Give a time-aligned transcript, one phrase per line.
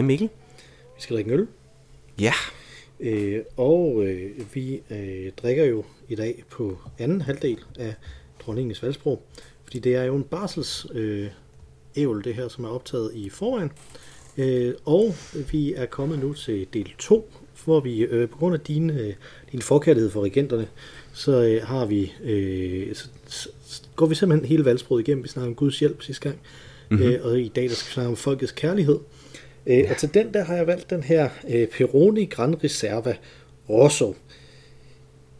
[0.00, 0.28] Hej Mikkel.
[0.96, 1.46] Vi skal drikke en øl.
[2.20, 2.32] Ja.
[3.00, 7.94] Øh, og øh, vi øh, drikker jo i dag på anden halvdel af
[8.38, 9.22] dronningens valgsprog.
[9.64, 11.26] Fordi det er jo en barsels øh,
[11.96, 13.72] ævl, det her, som er optaget i forvejen.
[14.38, 15.14] Øh, og
[15.52, 17.32] vi er kommet nu til del 2,
[17.64, 19.14] hvor vi øh, på grund af din, øh,
[19.52, 20.68] din forkærlighed for regenterne,
[21.12, 23.48] så øh, har vi øh, så, så,
[23.96, 25.24] går vi simpelthen hele valgsproget igennem.
[25.24, 26.40] Vi snakker om Guds hjælp sidste gang.
[26.90, 27.06] Mm-hmm.
[27.06, 28.98] Øh, og i dag der skal vi snakke om folkets kærlighed.
[29.66, 29.90] Øh, ja.
[29.90, 33.16] Og til den der har jeg valgt den her øh, Peroni Gran Reserva
[33.68, 34.14] Rosso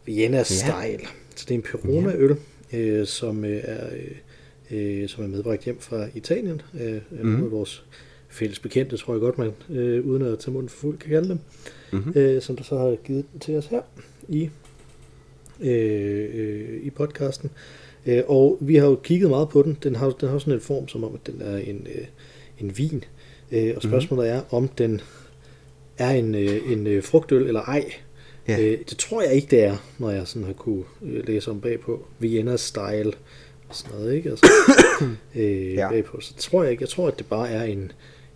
[0.05, 0.43] Vienna ja.
[0.43, 1.07] Style.
[1.35, 2.35] Så det er en Perona-øl,
[2.73, 3.89] øh, som, øh, er,
[4.71, 6.61] øh, som er medbragt hjem fra Italien.
[6.81, 7.27] Øh, mm.
[7.27, 7.83] Nogle af vores
[8.29, 11.29] fælles bekendte, tror jeg godt, man øh, uden at tage munden for fuld kan kalde
[11.29, 11.39] dem.
[11.91, 12.13] Mm-hmm.
[12.15, 13.81] Øh, som der så har givet den til os her
[14.27, 14.49] i,
[15.61, 17.51] øh, øh, i podcasten.
[18.05, 19.77] Øh, og vi har jo kigget meget på den.
[19.83, 22.05] Den har, den har sådan en form, som om at den er en, øh,
[22.61, 23.03] en vin.
[23.51, 24.37] Øh, og spørgsmålet mm.
[24.37, 25.01] er, om den
[25.97, 27.91] er en, øh, en øh, frugtøl eller ej.
[28.47, 28.59] Ja.
[28.59, 31.61] Øh, det tror jeg ikke, det er, når jeg sådan har kunne øh, læse om
[31.61, 32.05] bagpå.
[32.19, 33.13] Vienna style
[33.69, 34.29] og sådan noget, ikke?
[34.29, 34.45] Altså,
[35.35, 35.89] øh, ja.
[35.89, 36.21] bagpå.
[36.21, 36.81] Så tror jeg ikke.
[36.81, 37.91] Jeg tror, at det bare er en,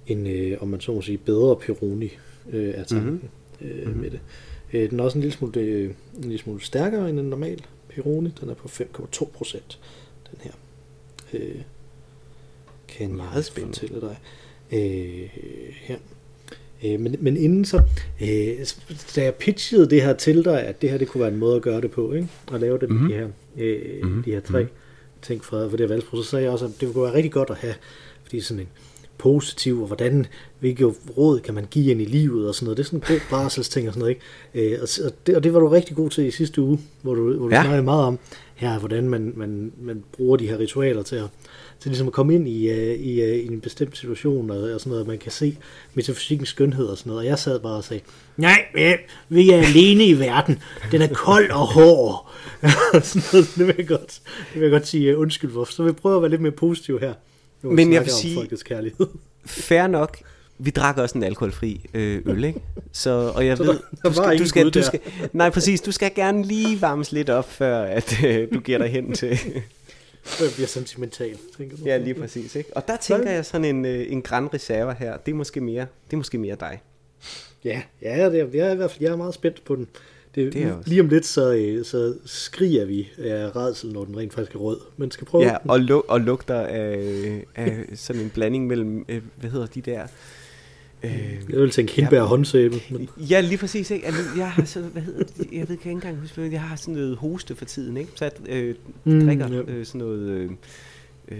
[0.07, 2.17] en øh, om man så må sige, bedre Peroni
[2.49, 3.67] øh, af tanken mm-hmm.
[3.67, 4.01] øh, mm-hmm.
[4.01, 4.19] med det.
[4.73, 7.65] Øh, den er også en lille smule, øh, en lille smule stærkere end en normal
[7.89, 8.33] Peroni.
[8.41, 9.79] Den er på 5,2 procent,
[10.31, 10.51] den her.
[11.33, 11.61] Øh,
[12.87, 13.79] kan Meget jeg spændende.
[13.79, 14.17] fortælle dig
[14.71, 15.29] øh,
[15.73, 15.97] her.
[16.85, 17.81] Øh, men, men inden så,
[18.21, 18.65] øh,
[19.15, 21.55] da jeg pitchede det her til dig, at det her det kunne være en måde
[21.55, 22.27] at gøre det på, ikke?
[22.53, 23.07] at lave det mm-hmm.
[23.07, 24.23] de, her, øh, mm-hmm.
[24.23, 24.75] de her tre mm-hmm.
[25.21, 27.31] ting fra, for det her valgsprog, så sagde jeg også, at det kunne være rigtig
[27.31, 27.73] godt at have,
[28.23, 28.67] fordi sådan en
[29.17, 30.25] positiv, og hvordan,
[30.59, 30.85] hvilke
[31.17, 32.77] råd kan man give ind i livet og sådan noget.
[32.77, 34.15] Det er sådan en god barselsting og sådan noget,
[34.53, 34.75] ikke?
[34.75, 37.37] Øh, og, det, og det var du rigtig god til i sidste uge, hvor du,
[37.37, 37.61] hvor du ja.
[37.61, 38.19] snakkede meget om,
[38.55, 41.25] her, hvordan man, man, man bruger de her ritualer til at,
[41.79, 44.79] til ligesom at komme ind i, uh, i, uh, i en bestemt situation og, og
[44.79, 45.57] sådan noget, man kan se
[45.93, 47.19] metafysikkens skønhed og sådan noget.
[47.19, 48.03] Og jeg sad bare og sagde,
[48.37, 48.65] nej,
[49.29, 50.61] vi er alene i verden.
[50.91, 52.31] Den er kold og hård.
[53.03, 54.21] sådan noget, det vil jeg godt,
[54.53, 55.63] det vil jeg godt sige uh, undskyld for.
[55.63, 57.13] Så vi prøver at være lidt mere positiv her.
[57.71, 59.07] Men jeg vil sige, folkets kærlighed.
[59.45, 60.17] fair nok,
[60.57, 62.61] vi drak også en alkoholfri øh, øl, ikke?
[62.91, 64.99] Så, og jeg så ved, der, der du, skal, du, skal, du skal,
[65.33, 68.87] nej præcis, du skal gerne lige varmes lidt op, før at øh, du giver dig
[68.87, 69.39] hen til...
[70.39, 71.83] Jeg bliver sentimental, tænker du.
[71.85, 72.77] Ja, lige præcis, ikke?
[72.77, 75.85] Og der tænker jeg sådan en, øh, en Grand Reserve her, det er måske mere,
[76.05, 76.81] det er måske mere dig.
[77.63, 79.87] Ja, ja det er, jeg er i hvert fald jeg er meget spændt på den.
[80.35, 84.17] Det, det er lige om lidt, så, øh, så skriger vi af redsel, når den
[84.17, 84.77] rent faktisk er rød.
[84.97, 89.21] Men skal prøve Ja, og, lu- og lugter af, af sådan en blanding mellem, øh,
[89.39, 90.07] hvad hedder de der...
[91.03, 92.75] Øh, jeg vil tænke hindbær og håndsæbe.
[92.89, 93.09] Men...
[93.17, 93.91] Ja, lige præcis.
[93.91, 94.05] Ikke?
[94.05, 95.47] Altså, jeg har så, hvad hedder det?
[95.51, 98.11] Jeg ved ikke engang huske, jeg har sådan noget hoste for tiden, ikke?
[98.15, 99.61] Så jeg øh, mm, drikker ja.
[99.67, 100.19] øh, sådan noget...
[100.19, 100.51] Øh,
[101.27, 101.37] øh,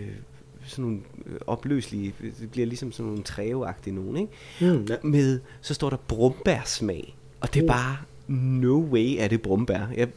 [0.67, 0.99] sådan nogle
[1.47, 4.75] opløselige, det bliver ligesom sådan nogle træveagtige nogen, ikke?
[4.75, 4.95] Mm, ja.
[5.03, 7.67] Med, så står der brumbærsmag, og det er uh.
[7.67, 9.87] bare no way er det brumbær.
[9.95, 10.07] Jeg,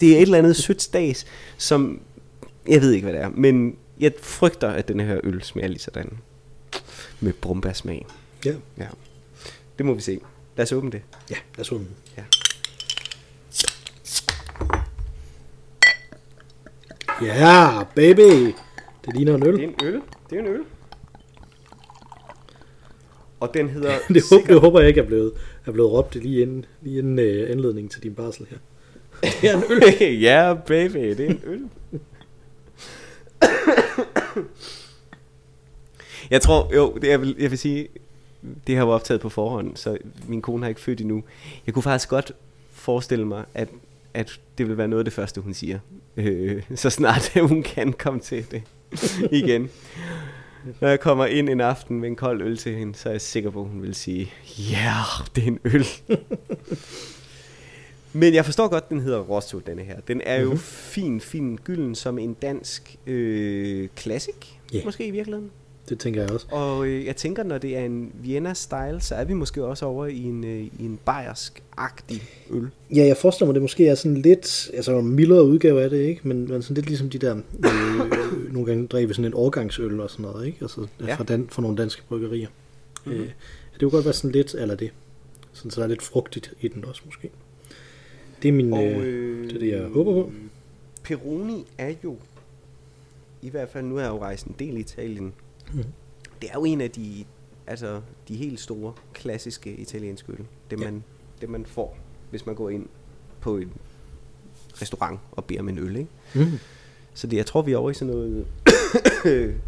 [0.00, 1.26] det er et eller andet sødt stads,
[1.56, 2.00] som,
[2.68, 5.78] jeg ved ikke hvad det er, men jeg frygter, at den her øl smager lige
[5.78, 6.18] sådan.
[7.20, 8.06] Med brumbærsmag.
[8.44, 8.54] Ja.
[8.78, 8.86] ja.
[9.78, 10.20] Det må vi se.
[10.56, 11.02] Lad os åbne det.
[11.30, 11.86] Ja, lad os åbne
[12.16, 12.24] Ja.
[17.22, 18.54] Ja, baby!
[19.06, 19.54] Det ligner en øl.
[19.56, 20.00] Det er en øl.
[20.30, 20.60] Det er en øl.
[23.40, 23.98] Og den hedder...
[24.14, 25.32] det, håber, det håber jeg ikke er blevet,
[25.66, 28.58] er blevet råbt lige inden, lige inden uh, anledningen til din barsel her.
[29.40, 29.82] Det er en øl.
[30.28, 31.60] ja, baby, det er en øl.
[36.30, 37.88] jeg tror, jo, det jeg vil, jeg vil sige,
[38.66, 39.98] det har jo optaget på forhånd, så
[40.28, 41.22] min kone har ikke født endnu.
[41.66, 42.32] Jeg kunne faktisk godt
[42.70, 43.68] forestille mig, at,
[44.14, 45.78] at det vil være noget af det første, hun siger.
[46.16, 48.62] Øh, så snart hun kan komme til det
[49.32, 49.70] igen.
[50.80, 53.20] Når jeg kommer ind en aften med en kold øl til hende, så er jeg
[53.20, 55.86] sikker på, at hun vil sige, ja, yeah, det er en øl.
[58.12, 60.00] Men jeg forstår godt, den hedder Rosso, denne her.
[60.00, 60.58] Den er jo mm-hmm.
[60.58, 64.34] fin, fin gylden som en dansk øh, classic,
[64.74, 64.84] yeah.
[64.84, 65.50] måske i virkeligheden.
[65.88, 66.46] Det tænker jeg også.
[66.50, 70.06] Og øh, jeg tænker, når det er en Vienna-style, så er vi måske også over
[70.06, 72.68] i en, øh, i en bayersk-agtig øl.
[72.94, 75.98] Ja, jeg forestiller mig, det måske er sådan lidt, altså en mildere udgave af det,
[75.98, 76.28] ikke?
[76.28, 80.10] Men, men sådan lidt ligesom de der, øh, nogle gange driver sådan en årgangsøl og
[80.10, 80.58] sådan noget, ikke?
[80.60, 81.14] Altså ja.
[81.14, 82.48] fra, dan, fra nogle danske bryggerier.
[83.04, 83.20] Mm-hmm.
[83.20, 83.28] Øh,
[83.72, 84.90] det kunne godt være sådan lidt, eller det.
[85.52, 87.30] Sådan, så der er lidt frugtigt i den også, måske.
[88.42, 90.32] Det er min, og, øh, det er det, jeg håber på.
[91.02, 92.16] Peroni er jo,
[93.42, 95.32] i hvert fald nu er jeg jo rejst en del i Italien,
[95.74, 95.84] Mm.
[96.42, 97.24] Det er jo en af de,
[97.66, 100.46] altså, de helt store, klassiske italienske øl.
[100.70, 100.84] Det, ja.
[100.90, 101.04] man,
[101.40, 101.98] det man får,
[102.30, 102.86] hvis man går ind
[103.40, 103.72] på en
[104.82, 105.96] restaurant og beder om en øl.
[105.96, 106.10] Ikke?
[106.34, 106.58] Mm.
[107.14, 108.46] Så det, jeg tror, vi er over i sådan noget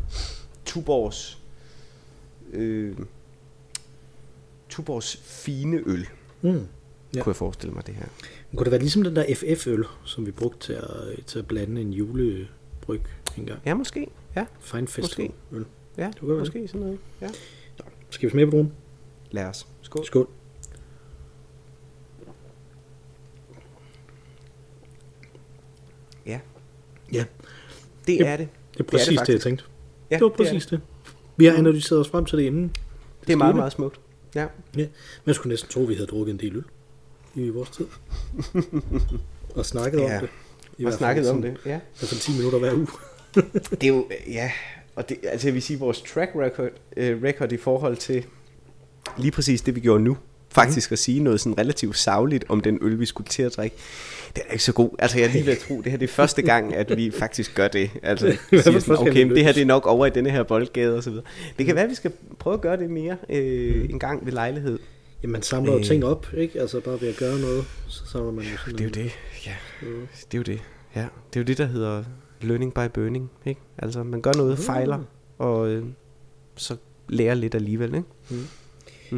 [0.64, 1.38] Tuborgs
[2.52, 2.96] øh,
[4.68, 6.08] Tuborgs fine øl,
[6.42, 6.48] Mm.
[7.14, 7.22] ja.
[7.22, 8.06] Kunne jeg forestille mig det her.
[8.56, 11.80] Kunne det være ligesom den der FF-øl, som vi brugte til at, til at blande
[11.80, 13.00] en julebryg
[13.36, 13.60] engang?
[13.66, 14.06] Ja, måske.
[14.36, 15.64] Ja, Fine festival øl.
[15.98, 16.98] Ja Det kunne måske sådan noget.
[17.20, 17.28] Ja.
[18.10, 18.72] Skal vi smage på dronen?
[19.30, 19.66] Lad os.
[19.82, 20.04] Skål.
[20.06, 20.28] Skål.
[26.26, 26.40] Ja,
[27.12, 27.24] Ja,
[28.06, 28.48] det er det.
[28.72, 29.42] det er præcis det, det, jeg faktisk.
[29.44, 29.64] tænkte.
[30.10, 30.80] Ja, det var er præcis det, det.
[31.36, 32.76] Vi har analyseret os frem til det inden.
[33.26, 34.00] Det er meget, meget smukt.
[34.34, 34.46] Ja.
[34.76, 34.86] Ja.
[35.24, 36.64] Man skulle næsten tro, at vi havde drukket en del øl
[37.34, 37.86] i vores tid.
[39.54, 40.14] og snakket Ja.
[40.14, 40.28] om det.
[40.78, 41.56] I Jeg fald snakket om det.
[41.66, 41.76] Ja.
[41.76, 42.86] I hvert fald 10 minutter hver uge.
[43.70, 44.52] Det er jo, ja,
[44.98, 48.24] og det, altså jeg vil sige, vores track record, øh, record i forhold til
[49.18, 50.16] lige præcis det, vi gjorde nu,
[50.50, 53.76] faktisk at sige noget sådan relativt savligt om den øl, vi skulle til at drikke,
[54.36, 54.90] det er ikke så god.
[54.98, 57.10] Altså jeg er lige ved at tro, det her det er første gang, at vi
[57.18, 57.90] faktisk gør det.
[58.02, 61.02] Altså siger sådan, okay, det her det er nok over i denne her boldgade og
[61.02, 61.24] så videre.
[61.58, 64.32] Det kan være, at vi skal prøve at gøre det mere øh, en gang ved
[64.32, 64.78] lejlighed.
[65.22, 65.84] Jamen, man samler jo Øh.
[65.84, 66.60] ting op, ikke?
[66.60, 69.12] Altså bare ved at gøre noget, så samler man jo sådan Det er jo det,
[69.46, 69.54] ja.
[70.12, 70.60] Det er jo det,
[70.96, 71.00] ja.
[71.00, 72.04] Det er jo det, der hedder
[72.40, 73.60] learning by burning, ikke?
[73.78, 74.98] Altså man gør noget, fejler,
[75.38, 75.84] og øh,
[76.56, 76.76] så
[77.08, 78.06] lærer lidt alligevel, ikke?
[78.30, 78.46] Mm.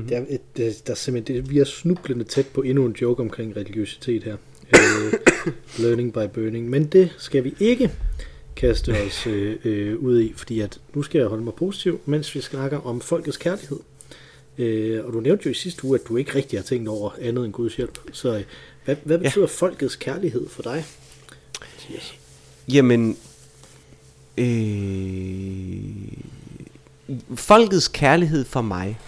[0.08, 2.92] Det er, et, det, der er simpelthen, det, vi er snublende tæt på endnu en
[2.92, 4.36] joke omkring religiøsitet her.
[4.76, 5.12] Øh,
[5.84, 6.68] learning by burning.
[6.70, 7.90] Men det skal vi ikke
[8.56, 12.34] kaste os øh, øh, ud i, fordi at nu skal jeg holde mig positiv, mens
[12.34, 13.78] vi snakker om folkets kærlighed.
[14.58, 17.10] Øh, og du nævnte jo i sidste uge, at du ikke rigtig har tænkt over
[17.20, 17.98] andet end Guds hjælp.
[18.12, 18.44] Så øh,
[18.84, 19.22] hvad, hvad Ja.
[19.22, 20.84] betyder folkets kærlighed for dig?
[22.72, 23.16] Jamen,
[24.38, 25.84] øh,
[27.34, 28.98] folkets kærlighed for mig,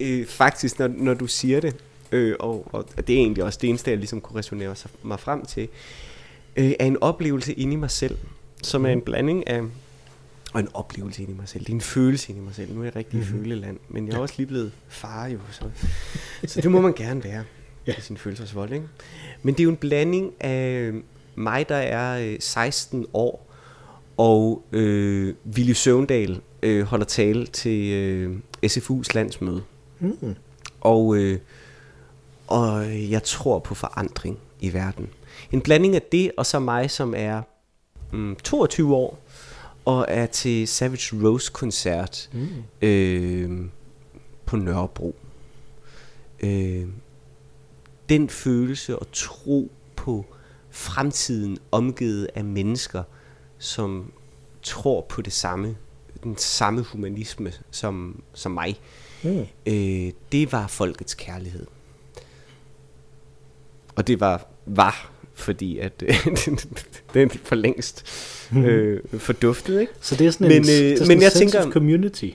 [0.00, 1.76] øh, faktisk, når, når du siger det,
[2.12, 5.20] øh, og, og det er egentlig også det eneste, jeg ligesom kunne resonere sig- mig
[5.20, 5.68] frem til,
[6.56, 8.18] øh, er en oplevelse inde i mig selv,
[8.62, 9.62] som er en blanding af,
[10.52, 12.74] og en oplevelse inde i mig selv, det er en følelse inde i mig selv.
[12.74, 13.38] Nu er jeg rigtig mm-hmm.
[13.38, 15.64] føleland, men jeg er også lige blevet far jo, så,
[16.46, 17.44] så det må man gerne være
[17.86, 17.94] ja.
[17.98, 18.86] i sin følelsesvold, ikke?
[19.42, 20.92] Men det er jo en blanding af
[21.40, 23.46] mig, der er øh, 16 år,
[24.16, 29.62] og øh, Willy Søvndal øh, holder tale til øh, SFU's landsmøde.
[29.98, 30.34] Mm.
[30.80, 31.38] Og, øh,
[32.46, 35.08] og jeg tror på forandring i verden.
[35.52, 37.42] En blanding af det, og så mig, som er
[38.12, 39.18] mm, 22 år,
[39.84, 42.48] og er til Savage Rose-koncert Mm.
[42.88, 43.60] øh,
[44.46, 45.16] på Nørrebro.
[46.40, 46.86] Øh,
[48.08, 50.26] den følelse og tro på
[50.70, 53.02] fremtiden omgivet af mennesker,
[53.58, 54.12] som
[54.62, 55.76] tror på det samme,
[56.24, 58.80] den samme humanisme som, som mig,
[59.24, 59.38] Mm.
[59.66, 61.66] øh, det var folkets kærlighed.
[63.96, 66.26] Og det var, var fordi at øh,
[67.14, 68.04] den for længst
[68.56, 69.92] øh, forduftet, ikke?
[70.00, 71.66] Så det er sådan Men, en, øh, det er sådan men en jeg sense tænker-
[71.68, 72.30] of community.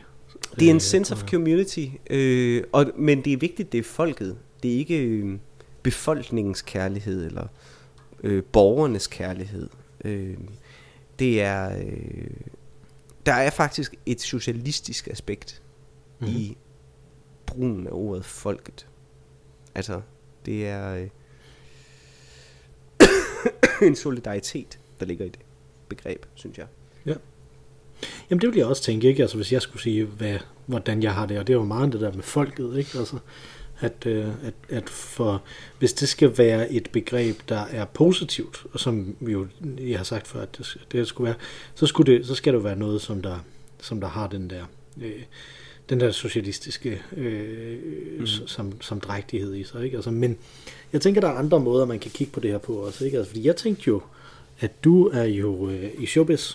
[0.60, 3.84] Det er en Øh, sense of community, øh, og, men det er vigtigt, det er
[3.84, 4.38] folket.
[4.64, 5.38] Det er ikke øh,
[5.84, 7.50] befolkningens kærlighed, eller øh,
[8.52, 9.70] borgernes kærlighed.
[10.06, 10.38] Øh,
[11.20, 12.28] det er, øh,
[13.26, 15.62] der er faktisk et socialistisk aspekt
[16.20, 16.36] mm-hmm.
[16.36, 16.58] i
[17.46, 18.88] brugen af ordet folket.
[19.76, 20.02] Altså,
[20.46, 21.08] det er øh,
[23.88, 25.40] en solidaritet, der ligger i det
[25.90, 26.68] begreb, synes jeg.
[28.30, 29.22] Jamen det ville jeg også tænke, ikke?
[29.22, 31.94] Altså hvis jeg skulle sige, hvad, hvordan jeg har det, og det er jo meget
[31.94, 32.98] det der med folket, ikke?
[32.98, 33.18] Altså,
[33.80, 35.44] at, øh, at, at for,
[35.80, 39.48] hvis det skal være et begreb, der er positivt, og som vi jo,
[39.80, 41.36] jeg har sagt før, at det, det skulle være,
[41.76, 43.46] så, skulle det, så skal det jo være noget, som der,
[43.82, 44.66] som der har den der,
[45.02, 45.24] øh,
[45.90, 47.78] den der socialistiske øh,
[48.20, 48.26] mm.
[48.28, 49.98] som, som drægtighed i sig, ikke?
[49.98, 50.38] Altså, men
[50.94, 53.18] jeg tænker, der er andre måder, man kan kigge på det her på også, ikke?
[53.18, 54.02] Altså, fordi jeg tænkte jo,
[54.60, 56.54] at du er jo øh, i showbiz,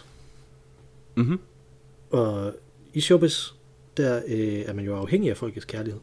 [1.15, 1.39] Mm-hmm.
[2.11, 2.55] og
[2.95, 3.49] i showbiz,
[3.97, 6.01] der øh, er man jo afhængig af folkets kærlighed.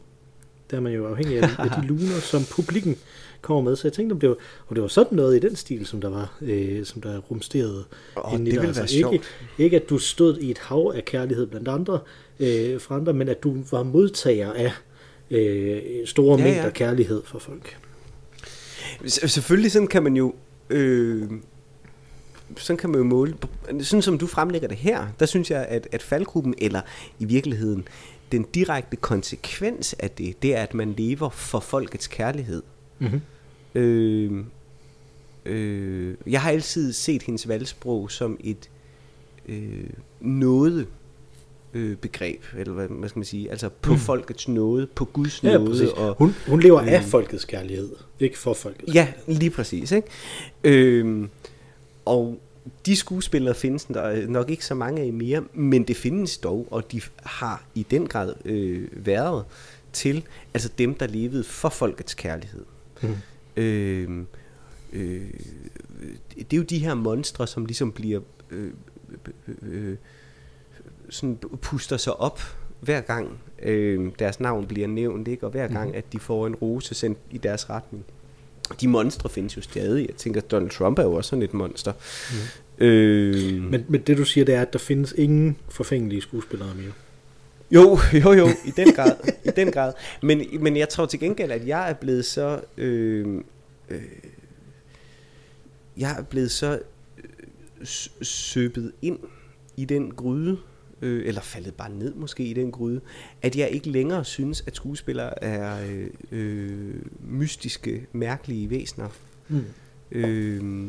[0.70, 2.96] Der er man jo afhængig af, af de luner, som publikken
[3.40, 3.76] kommer med.
[3.76, 4.36] Så jeg tænkte, om det var,
[4.68, 7.84] om det var sådan noget i den stil, som der var, øh, som der rumsterede
[8.24, 8.76] Åh, inde i det dig.
[8.76, 9.20] være ikke, sjovt.
[9.58, 11.98] ikke at du stod i et hav af kærlighed blandt andre,
[12.40, 14.72] øh, fra andre, men at du var modtager af
[15.30, 16.54] øh, store Ja, ja, ja.
[16.54, 17.76] mængder kærlighed for folk.
[19.06, 20.34] Selvfølgelig sådan kan man jo
[20.70, 21.28] øh,
[22.56, 23.34] sådan kan man jo måle
[23.80, 26.80] sådan som du fremlægger det her der synes jeg at, at faldgruppen eller
[27.18, 27.88] i virkeligheden
[28.32, 32.62] den direkte konsekvens af det det er at man lever for folkets kærlighed
[33.00, 33.20] Mm-hmm.
[33.74, 34.44] øh,
[35.46, 38.70] øh, jeg har altid set hendes valgsprog som et
[39.48, 40.86] øh, nåde
[41.74, 43.98] øh, begreb eller hvad, hvad skal man sige altså på mm.
[43.98, 45.88] folkets nåde på Guds Ja, nåde præcis.
[45.88, 49.92] og Hun, hun lever af øh, folkets kærlighed, ikke for folkets Ja, lige præcis.
[49.92, 50.08] Ikke?
[50.64, 51.28] Øhm,
[52.04, 52.38] og
[52.86, 56.92] de skuespillere findes der nok ikke så mange af mere, men det findes dog, og
[56.92, 59.44] de har i den grad øh, været
[59.92, 62.64] til, altså dem, der levede for folkets kærlighed.
[63.02, 63.16] Mm.
[63.56, 64.24] Øh,
[64.92, 65.30] øh,
[66.36, 68.20] det er jo de her monstre, som ligesom bliver
[68.50, 68.72] øh,
[69.62, 69.96] øh,
[71.08, 72.40] sådan puster sig op
[72.80, 75.46] hver gang øh, deres navn bliver nævnt, ikke?
[75.46, 75.96] og hver gang, mm.
[75.96, 78.04] at de får en rose sendt i deres retning.
[78.80, 80.06] De monstre findes jo stadig.
[80.06, 81.92] Jeg tænker, Donald Trump er jo også sådan et monster.
[82.30, 82.84] Mm.
[82.84, 86.92] Øh, men, men det du siger, det er, at der findes ingen forfængelige skuespillere mere.
[87.70, 89.16] Jo, jo, jo, i den grad.
[89.44, 89.92] i den grad.
[90.22, 92.60] Men, men jeg tror til gengæld, at jeg er blevet så...
[92.76, 93.26] Øh,
[93.90, 94.02] øh,
[95.96, 96.78] jeg er blevet så
[97.18, 97.86] øh,
[98.22, 99.18] søbet ind
[99.76, 100.58] i den gryde,
[101.02, 103.00] øh, eller faldet bare ned måske i den gryde,
[103.42, 109.08] at jeg ikke længere synes, at skuespillere er øh, øh, mystiske, mærkelige væsener.
[109.48, 109.64] Mm.
[110.12, 110.88] Øh,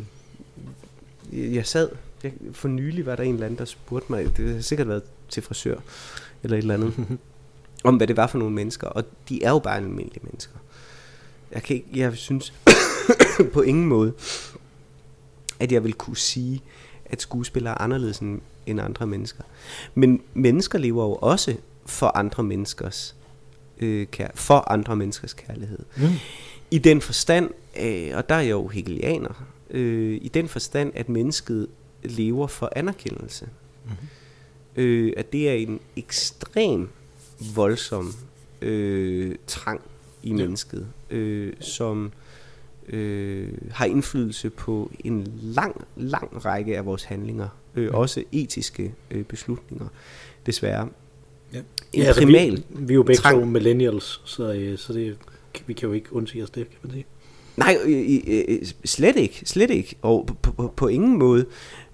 [1.31, 1.89] jeg sad,
[2.23, 5.03] jeg, for nylig var der en eller anden, der spurgte mig, det har sikkert været
[5.29, 5.77] til frisør,
[6.43, 6.93] eller et eller andet,
[7.83, 10.55] om hvad det var for nogle mennesker, og de er jo bare almindelige mennesker.
[11.51, 12.53] Jeg, kan ikke, jeg synes
[13.53, 14.13] på ingen måde,
[15.59, 16.61] at jeg vil kunne sige,
[17.05, 19.43] at skuespillere er anderledes end, end andre mennesker.
[19.95, 23.15] Men mennesker lever jo også for andre menneskers
[23.79, 25.79] øh, kær, for andre menneskers kærlighed.
[25.97, 26.03] Mm.
[26.71, 27.49] I den forstand,
[27.81, 31.67] øh, og der er jeg jo hegelianer, øh, i den forstand, at mennesket
[32.03, 33.47] lever for anerkendelse.
[33.85, 33.91] Mm.
[34.81, 36.89] Øh, at det er en ekstrem
[37.55, 38.13] voldsom
[38.61, 39.81] øh, trang
[40.23, 40.35] i ja.
[40.35, 42.11] mennesket, øh, som
[42.89, 47.47] øh, har indflydelse på en lang, lang række af vores handlinger.
[47.75, 47.95] Øh, ja.
[47.95, 49.87] Også etiske øh, beslutninger,
[50.45, 50.89] desværre.
[51.53, 51.59] Ja.
[51.93, 55.17] En ja, altså, primal vi, vi er jo begge to millennials, så, øh, så det,
[55.65, 57.05] vi kan jo ikke undsige os det, kan man sige.
[57.57, 61.45] Nej, øh, øh, slet ikke, slet ikke, og på, på, på ingen måde.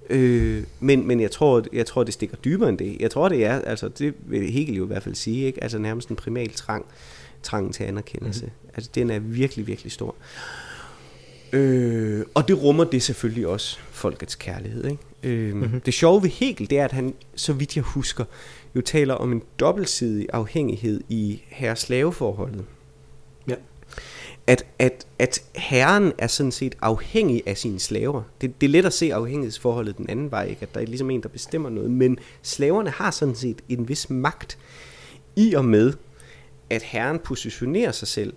[0.10, 2.98] Øh, men, men jeg tror, jeg tror, det stikker dybere end det.
[3.00, 5.64] Jeg tror, det er, altså det vil Hegel jo i hvert fald sige, ikke?
[5.64, 6.86] altså nærmest en primal trang,
[7.44, 8.46] trang til anerkendelse.
[8.46, 8.70] Mm-hmm.
[8.76, 10.16] Altså den er virkelig, virkelig stor.
[10.20, 10.75] Øh,
[12.36, 14.86] og det rummer det selvfølgelig også folkets kærlighed.
[14.86, 15.04] Ikke?
[15.24, 15.82] Øh, mm-hmm.
[15.82, 18.26] Det sjove ved Hegel, det er, at han, så vidt jeg husker,
[18.76, 22.66] jo taler om en dobbeltsidig afhængighed i herre-slaveforholdet.
[23.48, 23.56] Ja.
[24.48, 28.24] At, at, at herren er sådan set afhængig af sine slaver.
[28.42, 30.62] Det, det er let at se afhængighedsforholdet den anden vej, ikke?
[30.62, 31.92] at der er ligesom en, der bestemmer noget.
[31.92, 34.58] Men slaverne har sådan set en vis magt
[35.36, 35.94] i og med,
[36.70, 38.34] at herren positionerer sig selv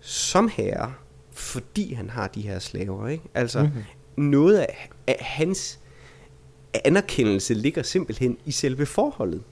[0.00, 0.92] som herre
[1.32, 3.08] fordi han har de her slaver.
[3.08, 3.24] Ikke?
[3.34, 4.24] Altså, mm-hmm.
[4.24, 5.78] noget af, af hans
[6.84, 9.42] anerkendelse ligger simpelthen i selve forholdet.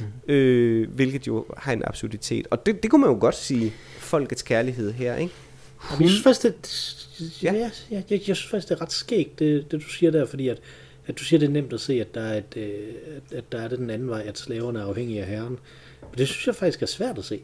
[0.00, 0.32] Mm.
[0.32, 2.46] Øh, hvilket jo har en absurditet.
[2.50, 5.34] Og det, det kunne man jo godt sige, folkets kærlighed her, ikke?
[5.76, 6.02] Hun...
[6.02, 7.52] Jeg synes faktisk, det, ja.
[7.52, 10.26] jeg, jeg, jeg, jeg synes faktisk, det er ret skægt, det, det du siger der,
[10.26, 10.60] fordi at,
[11.06, 13.52] at du siger, det er nemt at se, at der er, et, øh, at, at
[13.52, 15.58] der er det den anden vej, at slaverne er afhængige af herren.
[16.00, 17.40] Men det synes jeg faktisk er svært at se.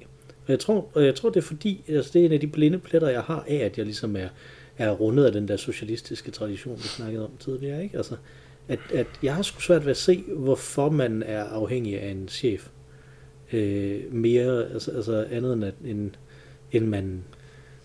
[0.50, 2.46] Men jeg tror, og jeg tror det er fordi, altså det er en af de
[2.46, 4.28] blinde pletter, jeg har af, at jeg ligesom er,
[4.78, 7.82] er rundet af den der socialistiske tradition, vi snakkede om tidligere.
[7.82, 7.96] Ikke?
[7.96, 8.16] Altså,
[8.68, 12.28] at, at jeg har sgu svært ved at se, hvorfor man er afhængig af en
[12.28, 12.68] chef.
[13.52, 16.10] Øh, mere, altså, altså andet end, at, end,
[16.72, 17.24] end man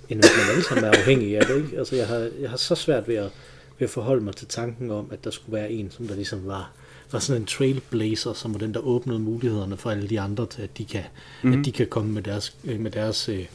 [0.10, 1.58] end at man alle sammen er afhængig af det.
[1.58, 1.78] Ikke?
[1.78, 3.32] Altså, jeg, har, jeg har så svært ved at,
[3.80, 6.48] ved at forholde mig til tanken om, at der skulle være en, som der ligesom
[6.48, 6.72] var
[7.12, 10.62] var sådan en trailblazer, som var den, der åbnede mulighederne for alle de andre til,
[10.62, 11.04] at de kan,
[11.44, 11.54] mm.
[11.54, 13.46] at de kan komme med deres, øh, med deres øh,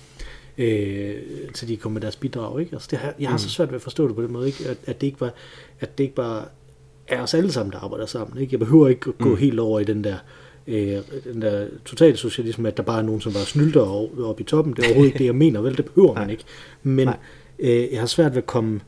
[0.59, 1.15] øh,
[1.55, 2.61] til de kommer med deres bidrag.
[2.61, 2.73] Ikke?
[2.73, 3.39] Altså, det har, jeg har mm.
[3.39, 4.69] så svært ved at forstå det på den måde, ikke?
[4.69, 5.33] At, at, det ikke var,
[5.81, 6.45] at det ikke bare
[7.09, 8.43] er os alle sammen, der arbejder sammen.
[8.43, 8.53] Ikke?
[8.53, 9.37] Jeg behøver ikke at gå mm.
[9.37, 10.17] helt over i den der
[10.67, 14.41] øh, den der total socialisme, at der bare er nogen, som bare snylter oppe op
[14.41, 14.75] i toppen.
[14.75, 15.77] Det er overhovedet ikke det, jeg mener, vel?
[15.77, 16.45] Det behøver man ikke.
[16.83, 17.09] Men
[17.59, 18.81] øh, jeg har svært ved at komme,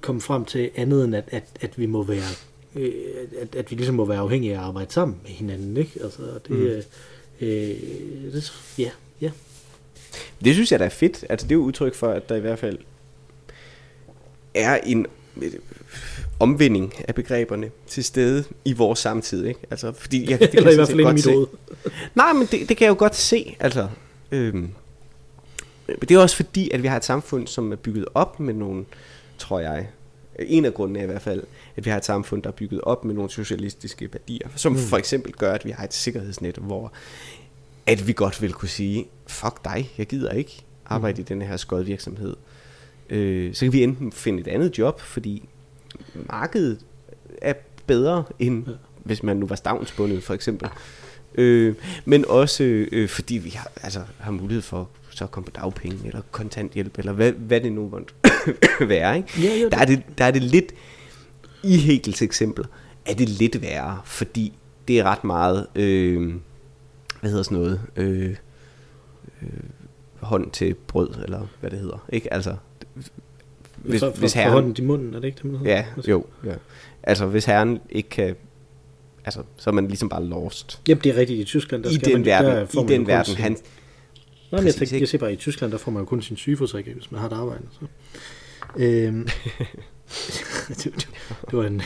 [0.00, 2.34] komme frem til andet end, at, at, at vi må være
[2.76, 2.92] øh,
[3.40, 5.92] at, at vi ligesom må være afhængige af at arbejde sammen med hinanden, ikke?
[6.02, 6.62] Altså, det, mm.
[6.62, 6.82] øh,
[7.40, 7.76] øh
[8.32, 8.90] det, ja,
[9.20, 9.30] ja.
[10.44, 11.24] Det synes jeg, der er fedt.
[11.28, 12.78] Altså, det er jo udtryk for, at der i hvert fald
[14.54, 15.06] er en
[15.42, 15.52] øh,
[16.40, 19.60] omvinding af begreberne til stede i vores samtid, ikke?
[19.70, 21.48] Altså, fordi jeg, det kan Eller i hvert fald i mit.
[22.14, 23.88] Nej, men det, det kan jeg jo godt se, altså.
[24.32, 24.70] Øhm,
[25.86, 28.54] men det er også fordi, at vi har et samfund, som er bygget op med
[28.54, 28.84] nogle,
[29.38, 29.88] tror jeg,
[30.38, 31.42] en af grundene er i hvert fald,
[31.76, 34.78] at vi har et samfund, der er bygget op med nogle socialistiske værdier, som mm.
[34.78, 36.92] for eksempel gør, at vi har et sikkerhedsnet, hvor
[37.86, 41.20] at vi godt vil kunne sige, fuck dig, jeg gider ikke arbejde mm.
[41.20, 42.36] i den her skodvirksomhed.
[43.10, 45.48] Øh, så kan vi enten finde et andet job, fordi
[46.14, 46.80] markedet
[47.42, 47.54] er
[47.86, 48.72] bedre end ja.
[49.04, 50.68] hvis man nu var stavnsbundet for eksempel.
[51.34, 51.74] Øh,
[52.04, 56.06] men også øh, fordi vi har, altså, har mulighed for så at komme på dagpenge
[56.06, 58.14] eller kontanthjælp eller hvad, hvad det nu måtte
[58.88, 59.16] være.
[59.16, 59.42] Ikke?
[59.42, 60.72] Ja, jo, der, er det, der er det lidt
[61.62, 62.64] i Hegels eksempler
[63.06, 64.52] er det lidt værre, fordi
[64.88, 66.34] det er ret meget, øh,
[67.20, 68.36] hvad hedder sådan noget, øh,
[69.42, 69.48] øh,
[70.20, 72.32] hånd til brød, eller hvad det hedder, ikke?
[72.32, 72.56] Altså,
[73.76, 75.72] hvis, for, for, hvis herren, for hånden i munden, er det ikke det, man hedder?
[75.72, 76.54] Ja, jo, ja.
[77.02, 78.36] Altså, hvis herren ikke kan
[79.24, 80.80] altså, så er man ligesom bare lost.
[80.88, 81.40] Jamen, det er rigtigt.
[81.40, 83.56] I Tyskland, der I skal den man, verden, der I den verden, han...
[84.54, 86.36] Nej, men jeg, tænker, jeg siger bare, i Tyskland, der får man jo kun sin
[86.36, 87.62] sygeforsikring, hvis man har et arbejde.
[87.72, 87.86] Så.
[88.76, 89.28] Øhm,
[90.68, 91.08] det, det,
[91.50, 91.82] det var en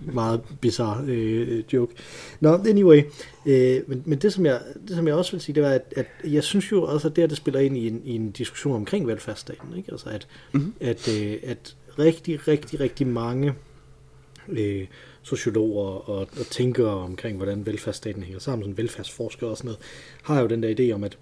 [0.00, 1.94] meget bizarre øh, joke.
[2.40, 3.02] Nå, no, anyway.
[3.46, 5.94] Øh, men, men det, som jeg, det, som jeg også vil sige, det var, at,
[5.96, 8.30] at jeg synes jo også, at det, at det spiller ind i en, i en
[8.30, 9.76] diskussion omkring velfærdsstaten.
[9.76, 9.92] Ikke?
[9.92, 10.74] Altså, at, mm-hmm.
[10.80, 13.54] at, øh, at rigtig, rigtig, rigtig mange
[14.48, 14.86] øh,
[15.22, 19.80] sociologer og, og tænkere omkring, hvordan velfærdsstaten hænger sammen, sådan velfærdsforskere og sådan noget,
[20.22, 21.18] har jo den der idé om, at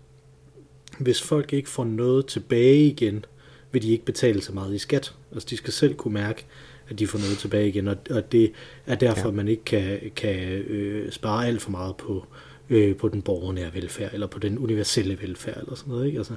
[0.98, 3.24] hvis folk ikke får noget tilbage igen,
[3.72, 5.14] vil de ikke betale så meget i skat.
[5.32, 6.46] Altså de skal selv kunne mærke,
[6.88, 8.52] at de får noget tilbage igen, og, og det
[8.86, 9.34] er derfor, ja.
[9.34, 12.26] man ikke kan, kan øh, spare alt for meget på,
[12.70, 16.06] øh, på den borgernære velfærd, eller på den universelle velfærd, eller sådan noget.
[16.06, 16.18] Ikke?
[16.18, 16.34] Altså,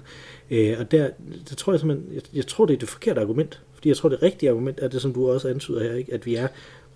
[0.52, 1.10] øh, og der,
[1.50, 4.10] det tror jeg simpelthen, jeg, jeg tror, det er det forkerte argument, fordi jeg tror,
[4.10, 6.14] det rigtige argument er det, som du også antyder her, ikke?
[6.14, 6.48] at vi er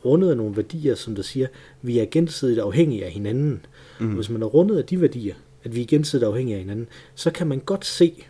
[0.06, 1.48] rundet af nogle værdier, som der siger,
[1.82, 3.66] vi er gensidigt afhængige af hinanden.
[4.00, 4.10] Mm.
[4.10, 6.88] Og hvis man er rundet af de værdier, at vi er gensidigt afhængige af hinanden,
[7.16, 8.24] så kan man godt se,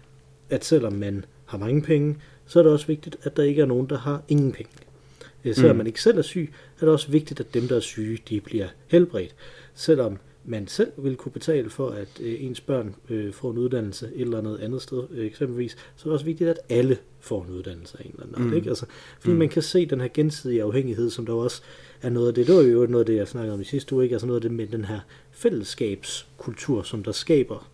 [0.50, 2.16] at selvom man har mange penge,
[2.46, 4.72] så er det også vigtigt, at der ikke er nogen, der har ingen penge.
[5.46, 5.78] Øh, selvom mm.
[5.78, 8.42] man ikke selv er syg, er det også vigtigt, at dem, der er syge, de
[8.42, 9.36] bliver helbredt.
[9.74, 14.12] Selvom man selv vil kunne betale for, at øh, ens børn øh, får en uddannelse
[14.16, 17.50] et eller andet andet sted, eksempelvis, så er det også vigtigt, at alle får en
[17.50, 18.56] uddannelse af en eller anden mm.
[18.56, 18.70] ikke?
[18.70, 18.86] Altså,
[19.20, 19.40] fordi mm.
[19.40, 21.62] man kan se den her gensidige afhængighed, som der også
[22.06, 23.96] er noget af det, det var jo noget af det, jeg snakkede om i sidste
[23.96, 24.14] uge, ikke?
[24.16, 25.00] altså noget af det med den her
[25.32, 27.70] fællesskabskultur, som der skaber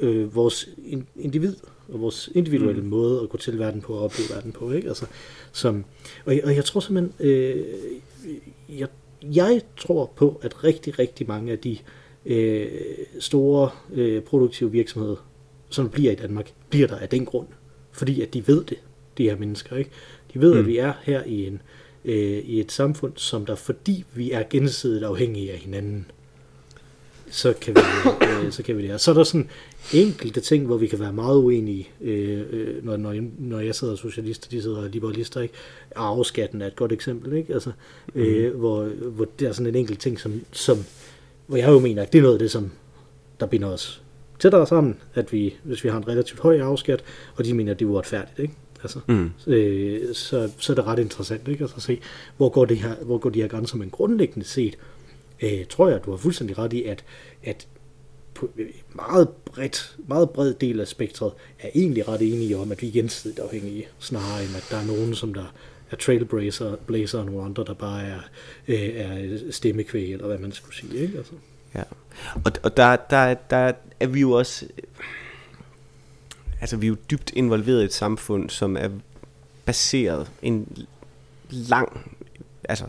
[0.00, 0.68] øh, vores
[1.16, 1.56] individ
[1.88, 2.88] og vores individuelle mm.
[2.88, 4.72] måde at gå til verden på og opleve verden på.
[4.72, 4.88] Ikke?
[4.88, 5.06] Altså,
[5.52, 5.84] som,
[6.24, 7.64] og, og jeg tror simpelthen, øh,
[8.68, 8.88] jeg,
[9.22, 11.78] jeg tror på, at rigtig, rigtig mange af de
[12.26, 12.68] øh,
[13.18, 15.26] store øh, produktive virksomheder,
[15.68, 17.46] som bliver i Danmark, bliver der af den grund.
[17.92, 18.78] Fordi at de ved det,
[19.18, 19.76] de her mennesker.
[19.76, 19.90] Ikke?
[20.34, 20.58] De ved, mm.
[20.58, 21.60] at vi er her i, en, øh,
[22.04, 26.06] i et samfund, som der, fordi vi er gensidigt afhængige af hinanden,
[27.30, 27.80] så kan vi,
[28.26, 28.96] øh, så kan vi det her.
[28.96, 29.48] Så er der sådan
[29.92, 33.96] enkelte ting, hvor vi kan være meget uenige, øh, øh når, når, når jeg sidder
[33.96, 35.54] socialister, de sidder liberalister, ikke?
[35.96, 37.54] Arveskatten er et godt eksempel, ikke?
[37.54, 37.72] Altså,
[38.14, 38.58] øh, mm.
[38.58, 40.84] hvor, hvor der er sådan en enkelt ting, som, som,
[41.46, 42.70] hvor jeg jo mener, at det er noget af det, som
[43.40, 44.02] der binder os
[44.38, 47.04] tættere sammen, at vi, hvis vi har en relativt høj afskat,
[47.36, 48.54] og de mener, at det er uretfærdigt, ikke?
[48.82, 49.30] Altså, mm.
[49.46, 51.64] øh, så, så er det ret interessant ikke?
[51.64, 52.00] Altså, at se,
[52.36, 54.78] hvor går, det her, hvor går de her grænser, men grundlæggende set,
[55.42, 57.04] øh, tror jeg, at du har fuldstændig ret i, at,
[57.42, 57.66] at
[58.34, 58.50] på
[58.94, 62.92] meget bredt, meget bred del af spektret er egentlig ret enige om, at vi er
[62.92, 65.54] gensidigt afhængige, snarere end at der er nogen, som der
[65.90, 68.20] er trailblazer, blazer, og nogle andre, der bare er,
[68.68, 70.96] øh, er stemmekvæg, eller hvad man skulle sige.
[70.96, 71.18] Ikke?
[71.18, 71.32] Altså.
[71.74, 71.82] Ja,
[72.44, 74.66] og, og der, der, der er vi jo også,
[76.62, 78.88] altså vi er jo dybt involveret i et samfund, som er
[79.64, 80.86] baseret en
[81.50, 82.10] lang,
[82.68, 82.86] altså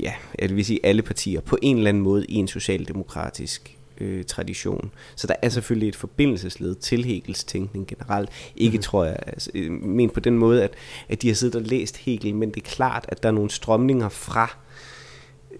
[0.00, 4.24] ja, det vil sige alle partier, på en eller anden måde i en socialdemokratisk øh,
[4.24, 4.90] tradition.
[5.16, 8.30] Så der er selvfølgelig et forbindelsesled til Hegels tænkning generelt.
[8.56, 8.82] Ikke mm.
[8.82, 10.70] tror jeg, altså, øh, men på den måde, at,
[11.08, 13.50] at de har siddet og læst Hegel, men det er klart, at der er nogle
[13.50, 14.56] strømninger fra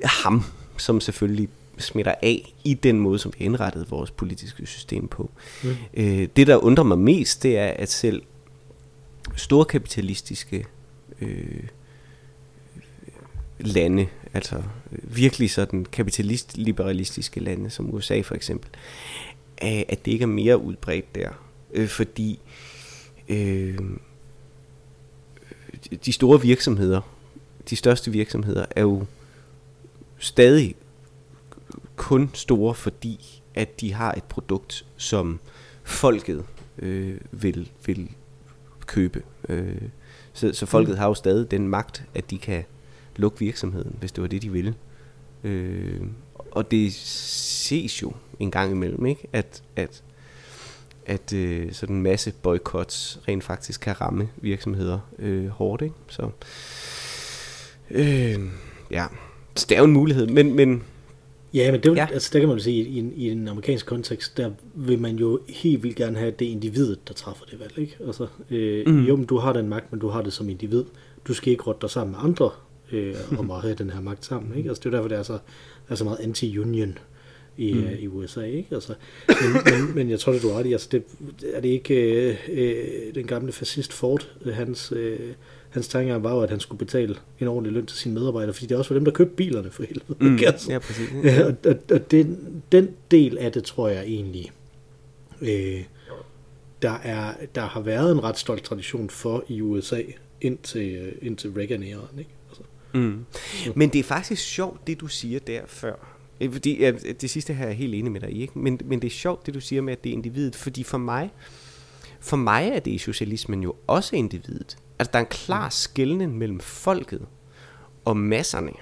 [0.05, 0.45] ham,
[0.77, 5.31] som selvfølgelig smitter af i den måde, som vi har indrettet vores politiske system på.
[5.65, 5.71] Mm.
[5.95, 8.23] Øh, det, der undrer mig mest, det er, at selv
[9.37, 10.67] storkapitalistiske
[11.21, 11.63] øh,
[13.61, 18.71] lande, altså virkelig sådan kapitalist-liberalistiske lande, som USA for eksempel,
[19.61, 21.31] at det ikke er mere udbredt der.
[21.75, 22.39] Øh, fordi
[23.29, 23.79] øh,
[26.05, 27.01] de store virksomheder,
[27.71, 29.07] de største virksomheder, er jo
[30.19, 30.75] stadig
[31.99, 35.41] kun store, fordi at de har et produkt, som
[35.83, 36.45] folket
[36.79, 38.11] øh, vil, vil
[38.87, 39.23] købe.
[39.49, 39.83] Øh,
[40.33, 40.99] så, så folket mm.
[40.99, 42.65] har jo stadig den magt, at de kan
[43.17, 44.75] lukke virksomheden, hvis det var det, de ville.
[45.45, 46.01] Øh,
[46.51, 49.29] og det ses jo en gang imellem, ikke?
[49.33, 50.03] at, at,
[51.07, 55.83] at øh, sådan en masse boykots rent faktisk kan ramme virksomheder øh, hårdt.
[55.83, 55.95] Ikke?
[56.09, 56.31] Så,
[57.91, 58.41] øh,
[58.91, 59.07] ja.
[59.57, 60.83] Så det er jo en mulighed, men, men
[61.55, 62.07] Ja, men det, ja.
[62.13, 65.83] altså, der kan man sige, i, i en amerikansk kontekst, der vil man jo helt
[65.83, 67.79] vildt gerne have det individet, der træffer det valg.
[67.79, 67.97] Ikke?
[68.07, 69.05] Altså, øh, mm.
[69.05, 70.85] Jo, men du har den magt, men du har det som individ.
[71.29, 72.51] Du skal ikke råde dig sammen med andre
[72.93, 74.57] øh, om at have den her magt sammen.
[74.57, 74.69] Ikke?
[74.69, 75.39] Altså, det er derfor, det er så,
[75.89, 76.99] er så meget anti-union
[77.59, 77.89] i, mm.
[77.99, 78.43] i USA.
[78.43, 78.75] Ikke?
[78.75, 78.95] Altså,
[79.29, 80.73] men, men, men jeg tror, det du har ret i.
[80.73, 81.03] Altså, det,
[81.55, 84.93] er det ikke øh, øh, den gamle fascist Ford, hans...
[84.97, 85.19] Øh,
[85.69, 88.67] hans tanke var jo, at han skulle betale en ordentlig løn til sine medarbejdere, fordi
[88.67, 90.15] det er også for dem, der købte bilerne for helvede.
[90.21, 90.73] Mm, altså.
[90.73, 91.09] Ja, præcis.
[91.25, 91.45] Ja.
[91.47, 92.39] og og, og den,
[92.73, 94.53] den del af det, tror jeg egentlig,
[95.41, 95.85] øh,
[96.83, 100.03] der, er, der har været en ret stolt tradition for i USA
[100.41, 102.19] indtil, øh, indtil Reagan-æraen.
[102.19, 102.31] Ikke?
[102.49, 102.63] Altså.
[102.95, 103.25] Mm.
[103.75, 106.18] Men det er faktisk sjovt, det du siger der før.
[106.41, 108.59] Øh, fordi, ja, det sidste her er jeg helt enig med dig i, ikke?
[108.59, 110.99] Men, men det er sjovt, det du siger med, at det er individet, fordi for
[110.99, 111.31] mig,
[112.21, 114.79] for mig er det i socialismen jo også individet.
[114.99, 115.71] Altså, der er en klar mm.
[115.71, 117.27] skældning mellem folket
[118.05, 118.73] og masserne.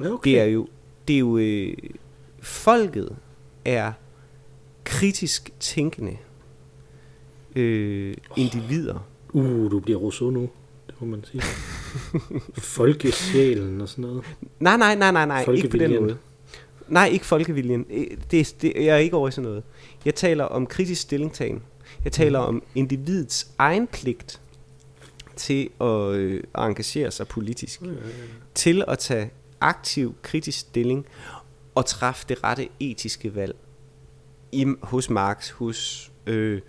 [0.00, 0.30] Okay.
[0.30, 0.68] Det er jo,
[1.08, 1.76] det er jo øh,
[2.40, 3.16] folket
[3.64, 3.92] er
[4.84, 6.16] kritisk tænkende
[7.56, 9.08] øh, individer.
[9.32, 10.50] Uh, du bliver Rousseau nu,
[11.00, 11.42] må man sige.
[12.76, 14.24] Folkesjælen og sådan noget.
[14.60, 16.16] Nej, nej, nej, nej, nej, ikke på den måde.
[16.88, 17.86] Nej, ikke folkeviljen.
[17.90, 19.62] Øh, det, det, jeg er ikke over i sådan noget.
[20.04, 21.62] Jeg taler om kritisk stillingtagen.
[22.04, 22.46] Jeg taler mm.
[22.46, 24.40] om individets egen pligt
[25.36, 27.82] til at, øh, engagere sig politisk.
[27.82, 27.96] Mm.
[28.54, 31.06] Til at tage aktiv, kritisk stilling
[31.74, 33.56] og træffe det rette etiske valg.
[34.52, 36.60] I, hos Marx, hos øh,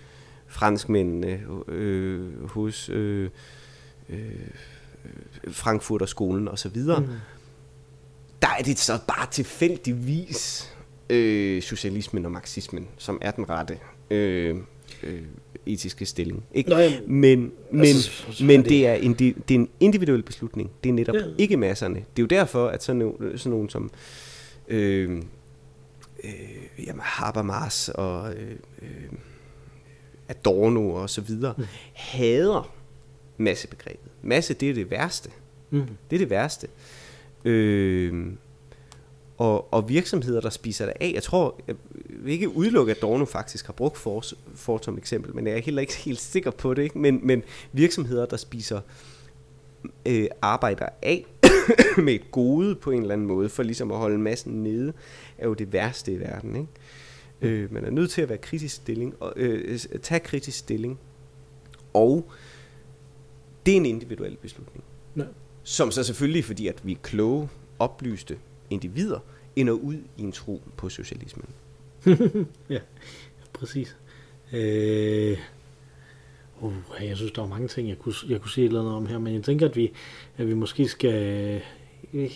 [0.47, 3.29] franskmændene, øh, hos øh,
[4.11, 7.07] øh, Frankfurterskolen osv., mm.
[8.41, 10.71] der er det så bare tilfældigvis
[11.09, 13.79] øh, socialismen og marxismen, som er den rette
[14.11, 14.55] øh,
[15.03, 15.21] øh,
[15.65, 16.43] etiske stilling.
[16.53, 16.69] Ikke?
[16.69, 20.71] Nå, jamen, men men, altså, men det, er en, det er en individuel beslutning.
[20.83, 21.21] Det er netop ja.
[21.37, 21.95] ikke masserne.
[21.95, 23.91] Det er jo derfor, at sådan, sådan nogen som
[24.67, 25.21] øh,
[26.23, 26.31] øh,
[26.87, 28.87] jamen Habermas og øh, øh,
[30.29, 31.63] Adorno og så videre, mm.
[31.93, 32.73] hader
[33.37, 34.11] massebegrebet.
[34.21, 35.29] Masse, det er det værste.
[35.69, 35.87] Mm.
[36.09, 36.67] Det er det værste.
[37.45, 38.33] Øh,
[39.41, 41.11] og, og virksomheder, der spiser det af.
[41.15, 41.75] Jeg tror, jeg
[42.09, 44.23] vil ikke udelukke, at Dorno faktisk har brugt for,
[44.55, 46.83] for som eksempel, men jeg er heller ikke helt sikker på det.
[46.83, 46.99] Ikke?
[46.99, 48.81] Men, men virksomheder, der spiser
[50.05, 51.25] øh, arbejder af
[52.05, 54.93] med et gode på en eller anden måde, for ligesom at holde massen nede,
[55.37, 56.55] er jo det værste i verden.
[56.55, 56.67] Ikke?
[57.41, 60.99] Øh, man er nødt til at være kritisk stilling, og, øh, tage kritisk stilling,
[61.93, 62.31] og
[63.65, 64.83] det er en individuel beslutning.
[65.17, 65.23] Ja.
[65.63, 68.37] Som så selvfølgelig, fordi at vi er kloge, oplyste
[68.69, 69.19] individer,
[69.55, 71.45] ender ud i en tro på socialismen.
[72.69, 72.79] ja,
[73.53, 73.97] præcis.
[74.53, 75.37] Øh,
[76.61, 78.93] uh, jeg synes, der er mange ting, jeg kunne, jeg kunne sige et eller andet
[78.93, 79.91] om her, men jeg tænker, at vi,
[80.37, 81.13] at vi måske skal...
[82.13, 82.27] Øh, ja,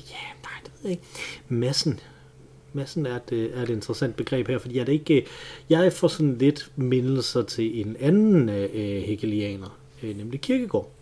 [0.43, 1.03] nej, det ved jeg ikke.
[1.49, 1.99] Massen.
[2.73, 5.25] Massen er et, er et interessant begreb her, fordi jeg, er det ikke,
[5.69, 10.94] jeg får sådan lidt mindelser til en anden øh, hegelianer, øh, nemlig Kirkegaard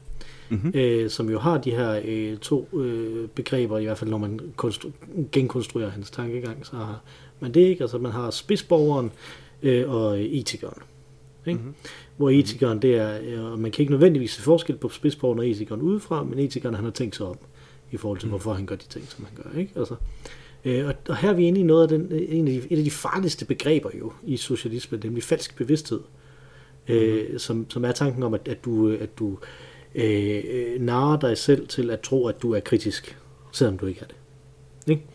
[0.54, 0.72] mm-hmm.
[0.80, 4.40] øh, som jo har de her øh, to øh, begreber, i hvert fald når man
[4.64, 4.92] konstru-
[5.32, 7.02] genkonstruerer hans tankegang, så har
[7.40, 7.84] man det ikke.
[7.84, 9.12] Altså man har spidsborgeren
[9.64, 10.82] øh, og etikeren.
[11.46, 11.60] Ikke?
[11.60, 11.74] Mm-hmm.
[12.18, 15.82] Hvor etikeren, det er, øh, man kan ikke nødvendigvis se forskel på spidsborgeren og etikeren
[15.82, 17.38] udefra, men etikeren han har tænkt sig om,
[17.92, 18.30] i forhold til, mm.
[18.30, 19.60] hvorfor han gør de ting, som han gør.
[19.60, 19.72] Ikke?
[19.76, 19.96] Altså,
[20.66, 22.78] øh, og, og her er vi inde i noget af den, en af de, et
[22.78, 26.00] af de farligste begreber jo i socialismen, nemlig falsk bevidsthed.
[26.88, 26.94] Mm.
[26.94, 29.38] Øh, som, som er tanken om, at, at du, at du Øh,
[29.96, 33.18] øh, narre dig selv til at tro, at du er kritisk,
[33.52, 34.16] selvom du ikke er det.
[34.88, 35.06] Ikke?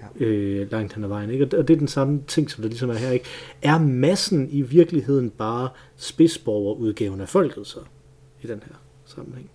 [0.00, 0.24] Ja.
[0.24, 1.30] Øh, langt hen ad vejen.
[1.30, 1.44] Ikke?
[1.44, 3.10] Og det er den samme ting, som der ligesom er her.
[3.10, 3.24] Ikke?
[3.62, 7.80] Er massen i virkeligheden bare spidsborgerudgaven af folket så,
[8.42, 9.50] i den her sammenhæng?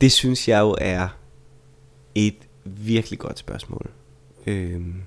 [0.00, 1.08] det synes jeg jo er
[2.14, 3.90] et virkelig godt spørgsmål.
[4.46, 5.02] Øhm,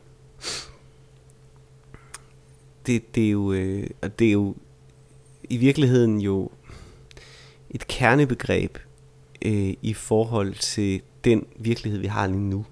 [2.88, 3.88] det, det, er jo, øh,
[4.20, 4.56] det er jo
[5.44, 6.52] i virkeligheden jo
[7.70, 8.78] et kernebegreb
[9.46, 12.66] øh, i forhold til den virkelighed, vi har lige nu.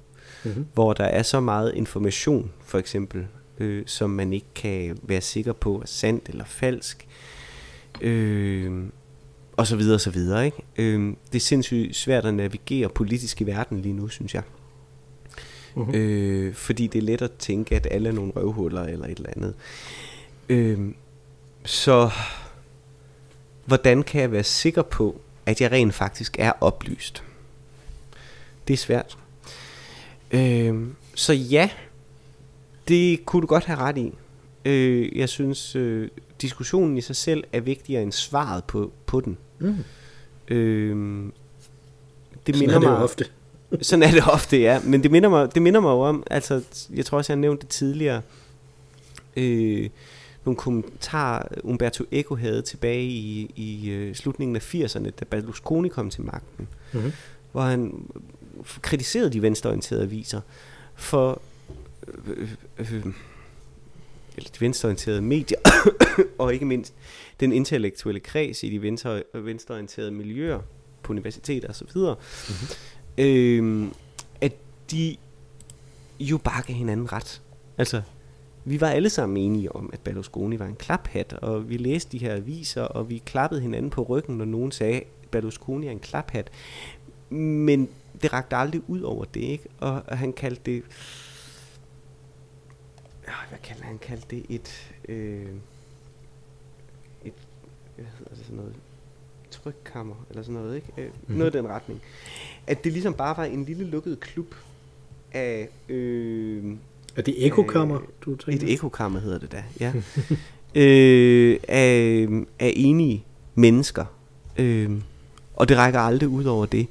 [0.46, 0.66] Mm-hmm.
[0.74, 3.28] Hvor der er så meget information, for eksempel,
[3.60, 7.08] øh, som man ikke kan være sikker på er sandt eller falsk.
[8.02, 8.84] Øh,
[9.58, 10.46] og så videre og så videre.
[10.46, 10.58] Ikke?
[10.78, 14.44] Øh, det er sindssygt svært at navigere politisk i verden lige nu, synes jeg.
[15.76, 15.96] Uh-huh.
[15.96, 19.30] Øh, fordi det er let at tænke, at alle er nogle røvhuller eller et eller
[19.36, 19.54] andet.
[20.50, 20.80] Øh,
[21.66, 22.10] så
[23.66, 27.24] hvordan kan jeg være sikker på, at jeg rent faktisk er oplyst?
[28.68, 29.18] Det er svært.
[30.32, 31.70] Øh, så ja,
[32.88, 34.14] det kunne du godt have ret i.
[34.66, 36.10] Øh, jeg synes, øh,
[36.42, 39.38] diskussionen i sig selv er vigtigere end svaret på, på den.
[39.60, 39.76] Mm.
[40.48, 41.32] Øh,
[42.48, 43.26] det minder er det mig, ofte.
[43.82, 44.80] Sådan er det ofte, ja.
[44.84, 47.42] Men det minder mig, det minder mig jo om, altså, jeg tror også, jeg har
[47.42, 48.22] nævnt det tidligere,
[49.38, 49.90] øh,
[50.46, 56.10] nogle kommentarer, Umberto Eco havde tilbage i, i øh, slutningen af 80'erne, da Berlusconi kom
[56.10, 57.12] til magten, Mm-hmm.
[57.52, 58.06] hvor han
[58.82, 60.42] kritiserede de venstreorienterede aviser
[60.96, 61.42] for
[62.28, 63.06] øh, øh, øh,
[64.38, 65.60] eller de venstreorienterede medier,
[66.40, 66.94] og ikke mindst
[67.40, 70.60] den intellektuelle kreds i de venstre, venstreorienterede miljøer
[71.04, 72.68] på universiteter osv., mm-hmm.
[73.18, 73.88] Øh,
[74.42, 74.54] at
[74.92, 75.18] de
[76.20, 77.42] jo bare gav hinanden ret.
[77.78, 78.02] Altså,
[78.66, 82.18] vi var alle sammen enige om, at Berlusconi var en klaphat, og vi læste de
[82.18, 86.00] her aviser, og vi klappede hinanden på ryggen, når nogen sagde, at Berlusconi er en
[86.00, 86.52] klaphat.
[87.30, 87.90] Men
[88.22, 89.70] det rakte aldrig ud over det, ikke?
[89.80, 90.84] Og han kaldte det...
[93.28, 93.92] Ja, hvad kaldte han?
[93.92, 94.92] Han kaldte det et...
[95.10, 95.54] Øh,
[97.26, 97.34] et...
[97.96, 98.76] Hvad hedder det sådan noget?
[99.52, 100.88] Trykkammer, eller sådan noget, ikke?
[100.98, 101.38] Øh.
[101.38, 102.02] Noget i den retning.
[102.68, 104.56] At det ligesom bare var en lille lukket klub
[105.32, 105.70] af...
[105.90, 106.74] Øh,
[107.16, 108.66] Er det ekokammer, du tænker?
[108.68, 109.94] et ekokammer hedder det da, ja.
[110.82, 112.28] øh, af,
[112.60, 114.06] af enige mennesker.
[114.58, 114.92] Øh,
[115.56, 116.88] og det rækker aldrig ud over det.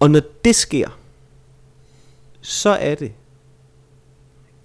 [0.00, 0.98] Og når det sker,
[2.40, 3.12] så er det,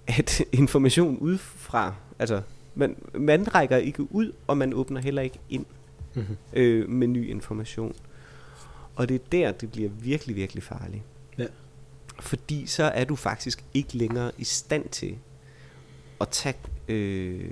[0.06, 2.42] at information udefra, altså
[2.74, 5.66] man, man rækker ikke ud, og man åbner heller ikke ind
[6.14, 6.36] Mhm.
[6.52, 7.94] øh, med ny information.
[8.96, 11.02] Og det er der, det bliver virkelig, virkelig farligt.
[11.38, 11.46] Ja.
[12.20, 15.18] Fordi så er du faktisk ikke længere i stand til
[16.20, 16.54] at tage
[16.88, 17.50] øh,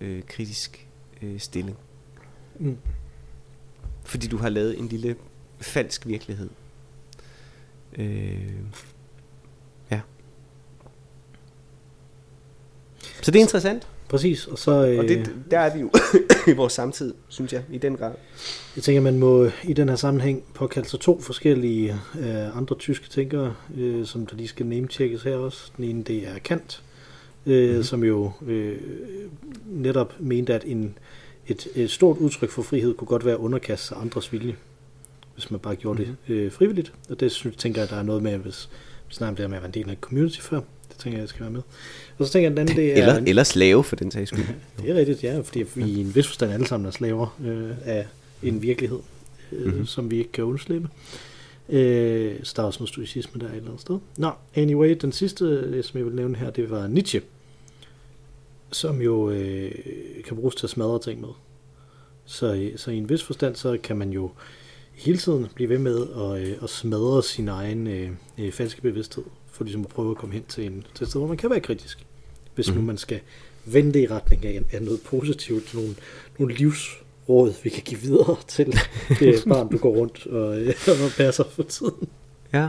[0.00, 0.88] øh, kritisk
[1.22, 1.76] øh, stilling.
[2.58, 2.78] Mm.
[4.04, 5.16] Fordi du har lavet en lille
[5.60, 6.50] falsk virkelighed.
[7.92, 8.54] Øh,
[9.90, 10.00] ja.
[13.22, 13.88] Så det er interessant.
[14.08, 14.86] Præcis, og så...
[14.86, 15.90] Øh, Og det, der er vi jo
[16.52, 18.12] i vores samtid, synes jeg, i den grad.
[18.76, 23.08] Jeg tænker, man må i den her sammenhæng påkalde sig to forskellige øh, andre tyske
[23.08, 25.70] tænkere, øh, som der lige skal name-tjekkes her også.
[25.76, 26.82] Den ene, det er Kant,
[27.46, 27.82] øh, mm-hmm.
[27.82, 28.76] som jo øh,
[29.66, 30.98] netop mente, at en,
[31.46, 34.56] et, et stort udtryk for frihed kunne godt være at underkaste sig andres vilje,
[35.34, 36.16] hvis man bare gjorde mm-hmm.
[36.26, 36.92] det øh, frivilligt.
[37.10, 38.68] Og det synes, tænker jeg, der er noget med, hvis
[39.08, 40.60] vi snakker om det her med at være en del af community før.
[40.94, 41.62] Det tænker jeg, jeg skal være med.
[42.18, 42.96] Og så tænker jeg, den anden, det er...
[42.96, 44.44] Eller, eller slave, for den sags skyld.
[44.82, 47.70] Det er rigtigt, ja, fordi vi i en vis forstand alle sammen er slaver øh,
[47.84, 48.06] af
[48.42, 48.98] en virkelighed,
[49.52, 49.68] øh, Mhm.
[49.70, 49.86] mm-hmm.
[49.86, 50.88] som vi ikke kan undslippe.
[51.68, 53.98] Øh, så der er også noget stoicisme der et eller andet sted.
[54.16, 57.20] Nå, anyway, den sidste, øh, som jeg vil nævne her, det var Nietzsche,
[58.72, 59.72] som jo øh,
[60.26, 61.28] kan bruges til at smadre ting med.
[62.24, 64.30] Så, øh, så i en vis forstand, så kan man jo
[64.92, 69.24] hele tiden blive ved med at, øh, at smadre sin egen øh, øh, falske bevidsthed,
[69.54, 71.50] for ligesom at prøve at komme hen til, en, til et sted, hvor man kan
[71.50, 72.06] være kritisk.
[72.54, 72.74] Hvis mm.
[72.74, 72.86] nu Mhm.
[72.86, 73.20] man skal
[73.64, 75.94] vende det i retning af, af noget positivt, nogle,
[76.38, 78.66] nogle livsråd, vi kan give videre til
[79.20, 80.46] det barn, du går rundt og,
[81.04, 82.08] og passer for tiden,
[82.52, 82.68] Ja.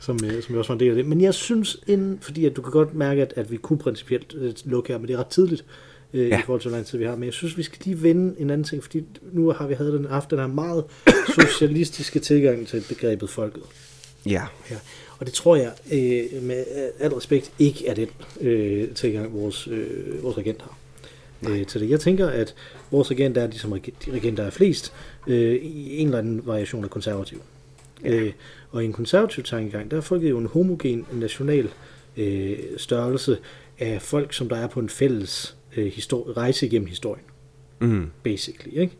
[0.00, 1.06] som, øh, som jo også var en del af det.
[1.06, 4.34] Men jeg synes, inden, fordi at du kan godt mærke, at, at vi kunne principielt
[4.38, 5.64] øh, lukke her, men det er ret tidligt,
[6.14, 6.38] øh, ja.
[6.38, 7.14] I forhold til, hvor lang tid vi har.
[7.16, 9.92] Men jeg synes, vi skal lige vende en anden ting, fordi nu har vi havde
[9.92, 10.84] den, haft den her meget
[11.40, 13.62] socialistiske tilgang til begrebet folket.
[14.26, 14.42] Ja.
[14.70, 14.76] Ja.
[15.18, 16.64] Og det tror jeg, øh, med
[16.98, 18.08] al respekt, ikke er den
[18.40, 20.78] øh, tilgang, vores, øh, vores regent har.
[21.48, 21.90] Øh, til det.
[21.90, 22.54] Jeg tænker, at
[22.90, 24.92] vores regent er, de som de regenter er flest,
[25.26, 27.42] øh, i en eller anden variation af konservativ.
[28.04, 28.10] Ja.
[28.14, 28.32] Øh,
[28.70, 31.68] og i en konservativ tankegang, der er folket jo en homogen national
[32.16, 33.38] øh, størrelse
[33.78, 37.24] af folk, som der er på en fælles øh, histori- rejse igennem historien
[37.80, 38.06] Mm.
[38.22, 38.80] basically.
[38.80, 38.92] Ikke?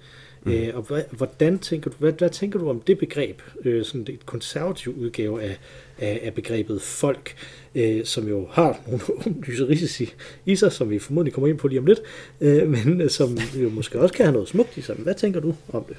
[0.42, 0.52] Mm.
[0.52, 4.06] Øh, og hvad, hvordan tænker du, hvad, hvad tænker du om det begreb, øh, sådan
[4.08, 5.58] et konservativ udgave af,
[5.98, 7.36] af, af begrebet folk,
[7.74, 10.14] øh, som jo har nogle åbenlyse risici
[10.46, 12.00] i sig, som vi formodentlig kommer ind på lige om lidt,
[12.40, 14.96] øh, men øh, som jo måske også kan have noget smukt i sig.
[14.96, 15.96] Hvad tænker du om det?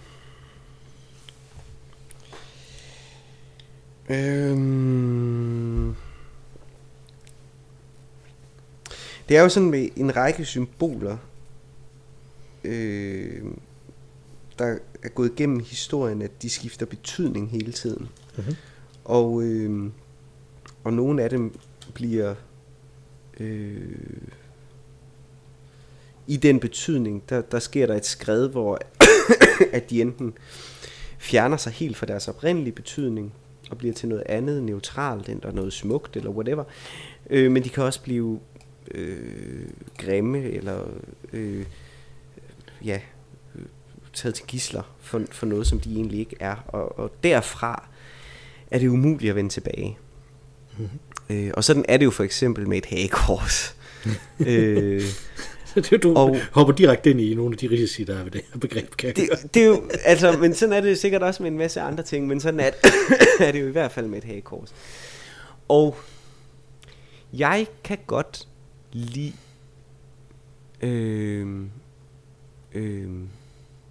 [4.10, 5.96] Øhm.
[9.30, 11.18] Det er jo sådan med en række symboler,
[12.64, 13.42] øh,
[14.60, 18.10] der er gået igennem historien, at de skifter betydning hele tiden.
[18.38, 18.56] Mhm.
[19.10, 19.92] Og, øh,
[20.84, 21.60] og nogle af dem
[21.94, 22.36] bliver
[23.40, 23.96] øh,
[26.28, 28.80] i den betydning, der, der sker der et skred, hvor
[29.78, 30.34] at de enten
[31.18, 33.34] fjerner sig helt fra deres oprindelige betydning,
[33.72, 36.64] og bliver til noget andet neutralt, eller noget smukt, eller whatever.
[37.30, 38.40] Øh, men de kan også blive
[38.92, 40.84] øh, grimme, eller
[41.34, 41.66] øh,
[42.86, 43.02] ja,
[43.56, 43.66] øh,
[44.14, 46.56] taget til gisler for, for noget, som de egentlig ikke er.
[46.68, 47.90] Og, og derfra
[48.72, 49.98] er det umuligt at vende tilbage.
[50.78, 50.90] Mhm.
[51.30, 53.76] Øh, og sådan er det jo for eksempel med et hagekors.
[54.40, 55.02] øh,
[55.76, 58.42] Det, du Og- hopper direkte ind i nogle af de risici, der er ved det
[58.54, 58.96] her begreb.
[58.96, 61.82] Kan det, det er jo, altså, men sådan er det sikkert også med en masse
[61.82, 62.70] andre ting, men sådan er,
[63.48, 64.74] er det jo i hvert fald med et hagekors.
[65.68, 65.98] Og
[67.34, 68.48] jeg kan godt
[68.92, 69.34] lide
[70.82, 71.48] Øh,
[72.74, 73.10] øh,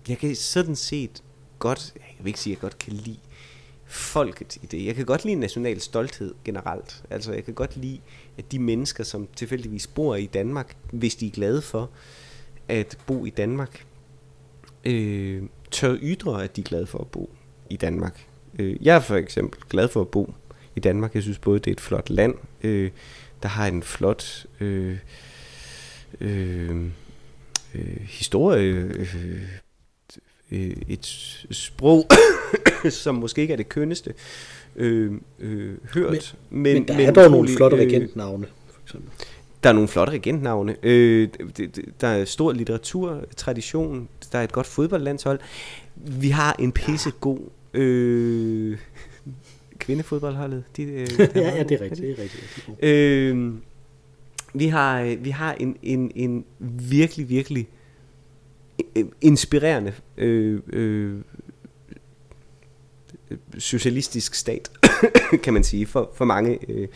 [0.09, 1.23] jeg kan sådan set
[1.59, 3.17] godt, jeg vil ikke sige, at jeg godt kan lide
[3.89, 4.87] folket i det.
[4.87, 7.03] Jeg kan godt lide national stolthed generelt.
[7.11, 8.01] Altså jeg kan godt lide,
[8.39, 11.91] at de mennesker, som tilfældigvis bor i Danmark, hvis de er glade for
[12.69, 13.85] at bo i Danmark,
[14.85, 17.31] øh, tør ytre, at de er glade for at bo
[17.71, 18.27] i Danmark.
[18.59, 20.35] Øh, jeg er for eksempel glad for at bo
[20.77, 21.15] i Danmark.
[21.15, 22.91] Jeg synes både, det er et flot land, øh,
[23.43, 24.99] der har en flot øh,
[26.21, 26.85] øh,
[27.75, 29.43] øh, historie, øh,
[30.53, 31.07] øh, et
[31.51, 32.07] sprog,
[32.91, 34.15] som måske ikke er det kønneste
[34.77, 36.35] øh, øh, hørt.
[36.51, 39.11] Men, men, men der men er dog nogle flotte øh, regentnavne, for eksempel.
[39.63, 40.77] Der er nogle flotte regentnavne.
[40.83, 41.29] Øh,
[42.01, 45.41] der er stor litteratur, tradition, der er et godt fodboldlandshold.
[45.97, 47.39] Vi har en pissegod
[47.75, 48.79] øh,
[49.79, 50.65] kvindefodboldholdet.
[50.77, 52.01] De, øh, ja, ja, det er rigtigt.
[52.01, 52.85] Det er rigtigt.
[52.85, 53.55] Øh,
[54.55, 56.45] vi har, vi har en, en, en
[56.91, 57.69] virkelig, virkelig
[58.97, 61.21] Øh, inspirerende øh, øh,
[63.59, 64.71] socialistisk stat,
[65.45, 66.59] kan man sige, for, for mange.
[66.69, 66.89] Øh.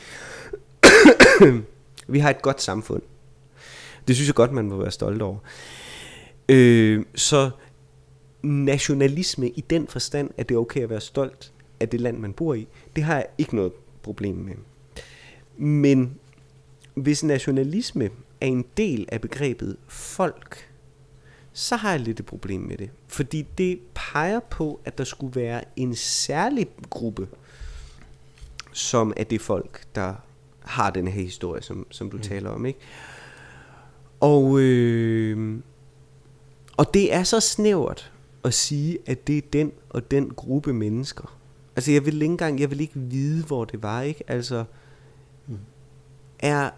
[2.09, 3.03] vi har et godt samfund.
[4.09, 5.38] Det synes jeg godt, man må være stolt over.
[6.49, 7.51] Øh, så
[8.42, 12.33] nationalisme i den forstand, at det er okay at være stolt af det land, man
[12.33, 14.55] bor i, det har jeg ikke noget problem med.
[15.66, 16.18] Men
[16.95, 18.05] hvis nationalisme
[18.40, 20.71] er en del af begrebet folk,
[21.53, 22.91] så har jeg lidt et problem med det.
[23.09, 27.29] Fordi det peger på, at der skulle være en særlig gruppe,
[28.73, 30.15] som er det folk, der
[30.61, 32.23] har den her historie, som, som du mm.
[32.23, 32.67] taler om.
[32.67, 32.79] ikke?
[34.21, 35.59] Og, øh,
[36.77, 38.12] og det er så snævert
[38.45, 41.38] at sige, at det er den og den gruppe mennesker.
[41.77, 44.25] Altså jeg vil ikke engang, jeg vil ikke vide, hvor det var, ikke?
[44.29, 44.65] Altså,
[45.47, 45.59] mm.
[46.38, 46.71] er,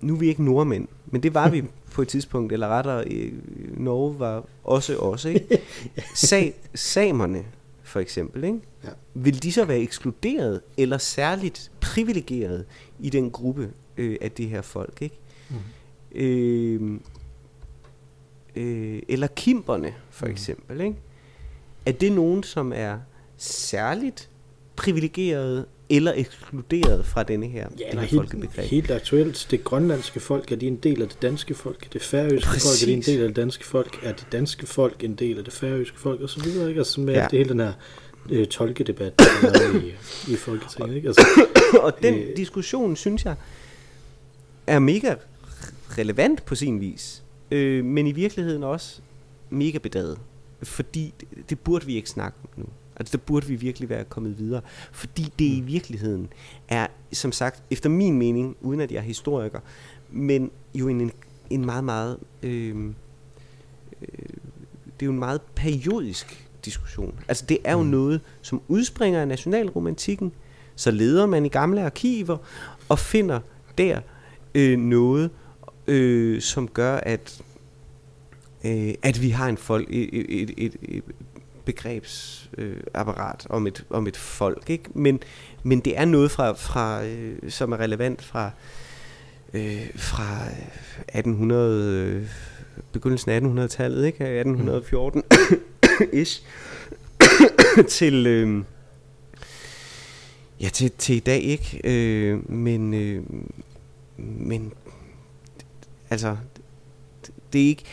[0.00, 3.34] nu er vi ikke nordmænd, men det var vi på et tidspunkt, eller rettere, i
[3.76, 5.62] Norge var også også, ikke?
[6.26, 7.44] Sa- samerne,
[7.82, 8.60] for eksempel, ikke?
[8.84, 8.88] Ja.
[9.14, 12.66] Vil de så være ekskluderet, eller særligt privilegeret
[13.00, 15.18] i den gruppe øh, af det her folk, ikke?
[15.50, 15.56] Mm.
[16.14, 17.00] Øh,
[18.56, 20.32] øh, eller kimperne, for mm.
[20.32, 20.96] eksempel, ikke?
[21.86, 22.98] Er det nogen, som er
[23.36, 24.30] særligt
[24.76, 28.70] privilegeret eller ekskluderet fra denne her, ja, det her helt, folkebegreb.
[28.70, 31.92] Helt aktuelt, det grønlandske folk, er de en del af det danske folk?
[31.92, 32.62] Det færøske Præcis.
[32.62, 34.00] folk, er de en del af det danske folk?
[34.02, 36.20] Er det danske folk en del af det færøske folk?
[36.20, 36.78] Og så videre, ikke?
[36.78, 37.22] Altså med ja.
[37.30, 37.72] det hele den her
[38.30, 39.92] øh, tolkedebat, der er i,
[40.32, 41.08] i Folketinget, ikke?
[41.08, 41.26] Altså,
[41.82, 43.34] og den øh, diskussion, synes jeg,
[44.66, 45.14] er mega
[45.98, 49.00] relevant på sin vis, øh, men i virkeligheden også
[49.50, 50.18] mega bedaget.
[50.62, 52.66] Fordi det, det burde vi ikke snakke om nu.
[53.00, 54.60] Altså der burde vi virkelig være kommet videre.
[54.92, 55.66] Fordi det i mm.
[55.66, 56.28] virkeligheden
[56.68, 59.60] er, som sagt, efter min mening, uden at jeg er historiker,
[60.10, 61.12] men jo en,
[61.50, 62.16] en meget, meget...
[62.42, 62.92] Øh, øh,
[64.84, 67.20] det er jo en meget periodisk diskussion.
[67.28, 67.88] Altså det er jo mm.
[67.88, 70.32] noget, som udspringer af nationalromantikken.
[70.76, 72.36] Så leder man i gamle arkiver
[72.88, 73.40] og finder
[73.78, 74.00] der
[74.54, 75.30] øh, noget,
[75.86, 77.42] øh, som gør, at
[78.64, 81.04] øh, at vi har en folk, et, et, et, et
[81.64, 84.70] begrebsapparat øh, om, et, om et folk.
[84.70, 84.84] Ikke?
[84.94, 85.20] Men,
[85.62, 88.50] men det er noget, fra, fra, øh, som er relevant fra,
[89.54, 90.46] øh, fra
[91.08, 92.26] 1800, øh,
[92.92, 94.24] begyndelsen af 1800-tallet, ikke?
[94.24, 95.22] 1814
[96.12, 96.42] ish
[97.88, 98.64] til øh,
[100.60, 103.22] ja til, til i dag ikke øh, men øh,
[104.16, 104.72] men
[106.10, 106.36] altså
[107.52, 107.84] det er ikke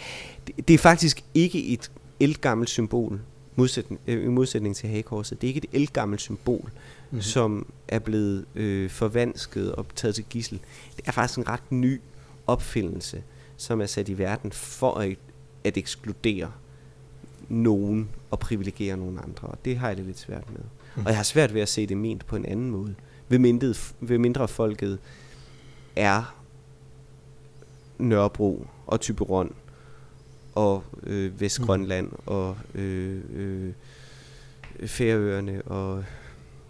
[0.47, 3.19] det, det er faktisk ikke et elgammelt symbol
[3.58, 5.41] modsætning, øh, i modsætning til hagekorset.
[5.41, 7.22] Det er ikke et elgammelt symbol, mm-hmm.
[7.22, 10.60] som er blevet øh, forvansket og taget til gissel.
[10.98, 12.02] Det er faktisk en ret ny
[12.48, 13.23] opfindelse,
[13.58, 15.17] som er sat i verden for at,
[15.63, 16.52] at ekskludere
[17.50, 19.48] nogen og privilegere nogen andre.
[19.48, 20.62] Og det har jeg det lidt svært med.
[20.96, 21.02] Mm.
[21.02, 22.96] Og jeg har svært ved at se det ment på en anden måde.
[23.29, 25.00] Ved mindre, ved mindre folket
[25.96, 26.36] er
[27.98, 29.56] Nørrebro og Tyberon
[30.58, 32.17] og øh, Vestgrønland mm.
[32.25, 33.73] og øh, øh,
[34.85, 36.03] Færøerne og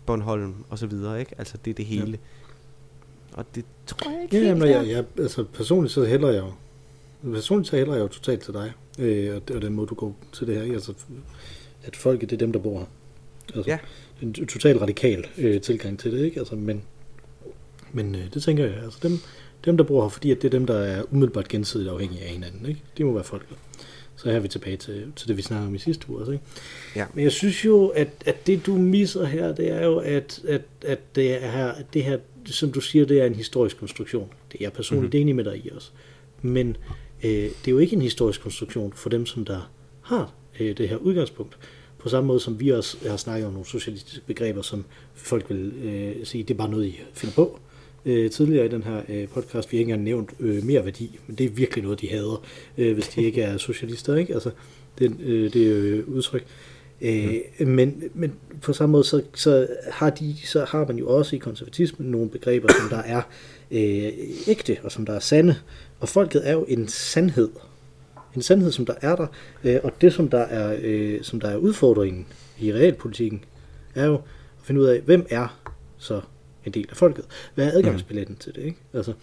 [0.06, 1.36] Bornholm og så videre, ikke?
[1.38, 2.12] Altså det er det hele.
[2.12, 2.18] Ja.
[3.34, 6.52] Og det tror jeg ikke ja, helt jeg, jeg, altså personligt så hælder jeg jo
[7.34, 10.16] personligt så hælder jeg jo totalt til dig øh, og, og den måde du går
[10.34, 10.76] til det her, ikke?
[10.76, 10.94] Altså
[11.84, 12.86] at folket det er dem der bor her.
[13.56, 13.78] Altså, ja.
[14.22, 16.40] en total radikal øh, tilgang til det, ikke?
[16.40, 16.84] Altså, men
[17.92, 19.20] men øh, det tænker jeg, altså dem,
[19.66, 22.30] dem der bor her, fordi at det er dem, der er umiddelbart gensidigt afhængige af
[22.30, 22.82] hinanden, ikke?
[22.98, 23.58] Det må være folket.
[24.16, 26.44] Så er vi tilbage til, til det, vi snakkede om i sidste uge også, ikke?
[26.96, 27.06] Ja.
[27.14, 30.62] Men jeg synes jo, at, at det du misser her, det er jo, at, at,
[30.86, 34.30] at det, er her, det her, som du siger, det er en historisk konstruktion.
[34.52, 35.22] Det er jeg personligt mm-hmm.
[35.22, 35.92] enig med dig i også.
[36.42, 36.78] Men
[37.24, 40.90] øh, det er jo ikke en historisk konstruktion for dem, som der har øh, det
[40.90, 41.58] her udgangspunkt.
[42.00, 45.74] På samme måde som vi også har snakket om nogle socialistiske begreber, som folk vil
[45.84, 47.60] øh, sige, det er bare noget, I finder på.
[48.08, 51.20] Øh, tidligere i den her øh, podcast, vi har ikke engang nævnt øh, mere værdi,
[51.28, 52.46] men det er virkelig noget, de hader,
[52.78, 54.16] øh, hvis de ikke er socialister.
[54.16, 54.34] Ikke?
[54.34, 54.52] Altså,
[55.00, 56.46] det, øh, det er øh, udtryk.
[57.02, 57.68] Øh, mm.
[57.68, 61.40] men, men på samme måde, så, så, har de, så har man jo også i
[61.40, 63.22] konservatismen nogle begreber, som der er
[63.72, 64.12] øh,
[64.48, 65.56] ægte, og som der er sande.
[66.00, 67.50] Og folket er jo en sandhed.
[68.36, 69.28] En sandhed, som der er der.
[69.64, 72.28] Øh, og det, som der er, øh, som der er udfordringen
[72.60, 73.44] i realpolitikken,
[73.96, 74.22] er jo at
[74.64, 75.60] finde ud af, hvem er
[75.98, 76.22] så
[76.68, 77.26] en del af folket.
[77.56, 78.40] Hvad er adgangsbilletten mm.
[78.40, 78.64] til det?
[78.64, 78.78] Ikke?
[78.94, 79.14] Altså,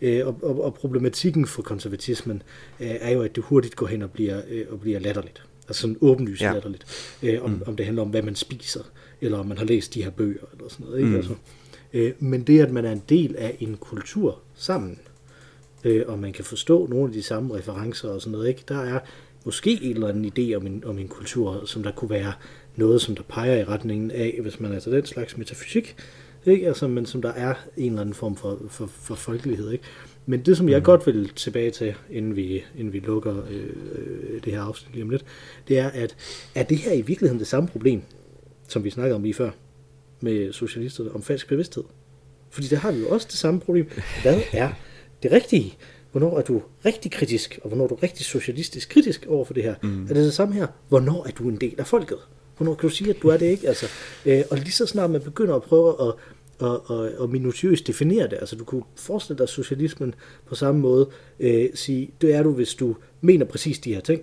[0.00, 2.42] øh, og, og, og problematikken for konservatismen
[2.80, 5.42] øh, er jo, at det hurtigt går hen og bliver, øh, og bliver latterligt.
[5.68, 6.52] Altså sådan åbenlyst ja.
[6.52, 7.16] latterligt.
[7.22, 7.62] Øh, om, mm.
[7.66, 8.82] om det handler om, hvad man spiser,
[9.20, 10.98] eller om man har læst de her bøger, eller sådan noget.
[10.98, 11.10] Ikke?
[11.10, 11.16] Mm.
[11.16, 11.34] Altså,
[11.92, 14.98] øh, men det, at man er en del af en kultur sammen,
[15.84, 18.62] øh, og man kan forstå nogle af de samme referencer og sådan noget, ikke?
[18.68, 18.98] der er
[19.44, 22.32] måske en eller anden idé om en, om en kultur, som der kunne være
[22.76, 25.96] noget, som der peger i retningen af, hvis man er til den slags metafysik,
[26.46, 26.68] ikke?
[26.68, 29.70] Altså, men som der er en eller anden form for, for, for folkelighed.
[29.70, 29.84] Ikke?
[30.26, 30.84] Men det, som jeg mm.
[30.84, 35.10] godt vil tilbage til, inden vi, inden vi lukker øh, det her afsnit lige om
[35.10, 35.24] lidt,
[35.68, 36.16] det er, at
[36.54, 38.02] er det her i virkeligheden det samme problem,
[38.68, 39.50] som vi snakkede om lige før,
[40.20, 41.84] med socialisterne om falsk bevidsthed?
[42.50, 43.90] Fordi der har vi jo også det samme problem.
[44.22, 44.70] Hvad er
[45.22, 45.74] det rigtige?
[46.12, 49.62] Hvornår er du rigtig kritisk, og hvornår er du rigtig socialistisk kritisk over for det
[49.62, 49.74] her?
[49.82, 50.02] Mm.
[50.02, 50.66] Er det det samme her?
[50.88, 52.18] Hvornår er du en del af folket?
[52.60, 53.68] Hvornår kan du sige, at du er det ikke?
[53.68, 53.86] Altså,
[54.26, 56.14] øh, og lige så snart man begynder at prøve at
[56.58, 58.32] og, og, og minutiøst definere det.
[58.40, 60.14] Altså du kunne forestille dig socialismen
[60.46, 61.08] på samme måde
[61.40, 64.22] øh, sige, det er du, hvis du mener præcis de her ting.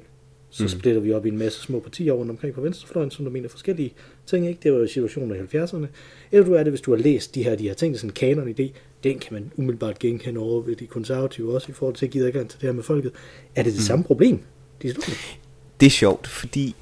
[0.49, 0.69] Så mm.
[0.69, 3.49] splitter vi op i en masse små partier rundt omkring på venstrefløjen, som der mener
[3.49, 3.93] forskellige
[4.25, 4.47] ting.
[4.47, 4.59] Ikke?
[4.63, 5.85] Det var jo situationen i 70'erne.
[6.31, 8.07] Eller du er det, hvis du har læst de her, de her ting, det er
[8.07, 8.77] sådan en kanon-idé.
[9.03, 12.27] Den kan man umiddelbart genkende over ved de konservative også, i forhold til at give
[12.27, 13.11] adgang til det her med folket.
[13.55, 13.83] Er det det mm.
[13.83, 14.39] samme problem?
[14.81, 14.93] De
[15.79, 16.75] det er sjovt, fordi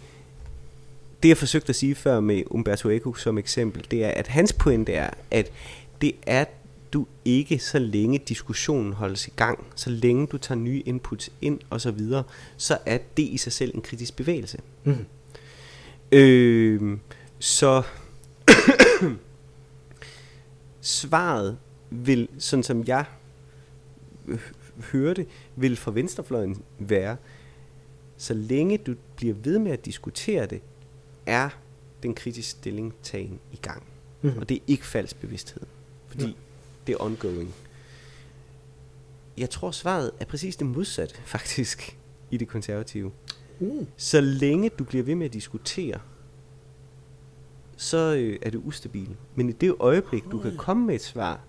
[1.24, 4.53] det jeg forsøgte at sige før med Umberto Eco som eksempel, det er, at hans
[4.53, 5.51] pointe er, at
[6.01, 6.45] det er
[6.93, 11.59] du ikke, så længe diskussionen holdes i gang, så længe du tager nye inputs ind
[11.70, 12.24] og så videre,
[12.57, 14.57] så er det i sig selv en kritisk bevægelse.
[14.84, 15.05] Mm.
[16.11, 16.97] Øh,
[17.39, 17.82] så
[20.82, 21.57] svaret
[21.89, 23.05] vil, sådan som jeg
[24.91, 27.18] hørte, vil for venstrefløjen være,
[28.18, 30.61] så længe du bliver ved med at diskutere det,
[31.26, 31.50] er
[32.04, 33.84] den kritiske stilling tagen i gang.
[34.22, 34.40] Mm-hmm.
[34.40, 35.64] Og det er ikke falsk bevidsthed,
[36.08, 36.34] fordi ja.
[36.88, 37.54] det er ongoing.
[39.38, 41.98] Jeg tror svaret er præcis det modsatte, faktisk,
[42.32, 43.12] i det konservative.
[43.60, 43.88] Mm.
[43.98, 46.00] Så længe du bliver ved med at diskutere,
[47.78, 49.16] så øh, er det ustabil.
[49.36, 51.42] Men i det øjeblik, du kan komme med et svar,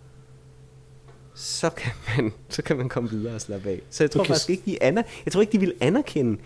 [1.35, 3.83] så kan man, så kan man komme videre og slappe af.
[3.91, 4.29] Så jeg tror okay.
[4.29, 6.41] faktisk ikke, de aner, jeg tror ikke, de vil anerkende,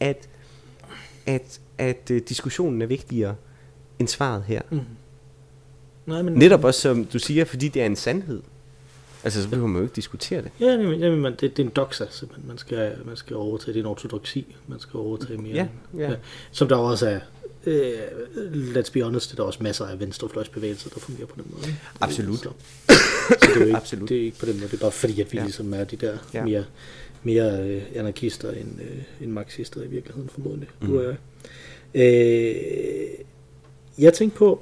[0.00, 0.28] at,
[1.26, 3.34] at at øh, diskussionen er vigtigere
[3.98, 4.60] end svaret her.
[4.70, 4.80] Mm.
[6.06, 8.42] Nej, men, Netop også, som du siger, fordi det er en sandhed.
[9.24, 10.50] Altså, så behøver man jo ikke diskutere det.
[10.60, 12.48] Ja, jamen, jamen, det, det er en doxa, simpelthen.
[12.48, 15.54] Man skal, man skal overtage, det er en ortodoksi, man skal overtage mere.
[15.54, 15.66] Ja,
[15.96, 16.10] ja.
[16.10, 16.16] ja.
[16.50, 17.20] Som der også er,
[17.66, 17.92] øh,
[18.52, 21.74] let's be honest, det er der også masser af venstrefløjsbevægelser, der fungerer på den måde.
[22.00, 22.38] Absolut.
[22.38, 22.48] Så,
[22.88, 24.08] så det, er jo ikke, Absolut.
[24.08, 25.44] det er ikke på den måde, det er bare fordi, at vi ja.
[25.44, 26.44] ligesom er de der ja.
[26.44, 26.64] mere,
[27.24, 30.68] mere øh, anarkister end, øh, end marxister i virkeligheden, formodentlig.
[30.80, 30.86] Mm.
[30.86, 31.16] Du og jeg.
[31.94, 33.24] Øh,
[33.98, 34.60] jeg tænkte på,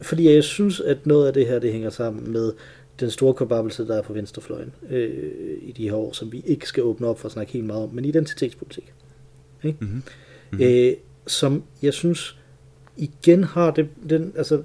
[0.00, 2.52] fordi jeg synes, at noget af det her, det hænger sammen med
[3.00, 6.68] den store kobabelse, der er på venstrefløjen øh, i de her år, som vi ikke
[6.68, 8.92] skal åbne op for at snakke helt meget om, men identitetspolitik.
[9.62, 9.78] Ikke?
[9.80, 10.02] Mm-hmm.
[10.50, 10.66] Mm-hmm.
[10.66, 10.94] Øh,
[11.26, 12.38] som jeg synes
[12.96, 14.62] igen har det, den, altså,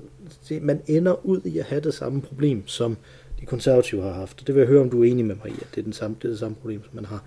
[0.49, 2.97] det, man ender ud i at have det samme problem, som
[3.39, 4.47] de konservative har haft.
[4.47, 5.93] Det vil jeg høre, om du er enig med mig i, at det er, den
[5.93, 7.23] samme, det er det samme problem, som man har.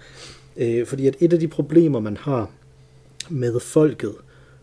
[0.56, 2.50] Øh, fordi at et af de problemer, man har
[3.30, 4.14] med folket,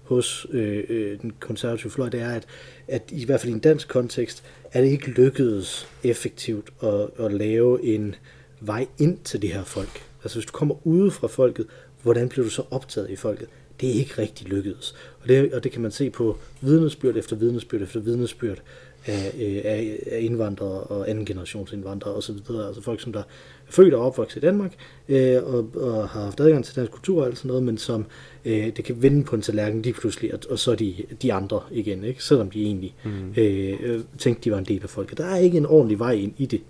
[0.09, 2.45] hos øh, øh, den konservative fløj, det er, at,
[2.87, 7.33] at i hvert fald i en dansk kontekst, er det ikke lykkedes effektivt at, at
[7.33, 8.15] lave en
[8.59, 10.03] vej ind til det her folk.
[10.23, 11.65] Altså hvis du kommer ude fra folket,
[12.03, 13.47] hvordan bliver du så optaget i folket?
[13.81, 14.95] Det er ikke rigtig lykkedes.
[15.21, 18.63] Og det, og det kan man se på vidnesbyrd efter vidnesbyrd efter vidnesbyrd øh,
[19.05, 22.35] af, af indvandrere og anden generations indvandrere osv.
[22.67, 23.23] Altså folk, som der er
[23.69, 24.73] født og opvokset i Danmark
[25.09, 28.05] øh, og, og har haft adgang til dansk kultur og alt sådan noget, men som
[28.45, 31.33] øh, det kan vende på en tallerken lige pludselig, og, og så er de, de
[31.33, 32.23] andre igen, ikke?
[32.23, 33.33] selvom de egentlig mm.
[33.37, 35.17] øh, tænkte, de var en del af folket.
[35.17, 36.61] Der er ikke en ordentlig vej ind i det.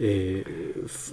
[0.00, 0.44] Øh,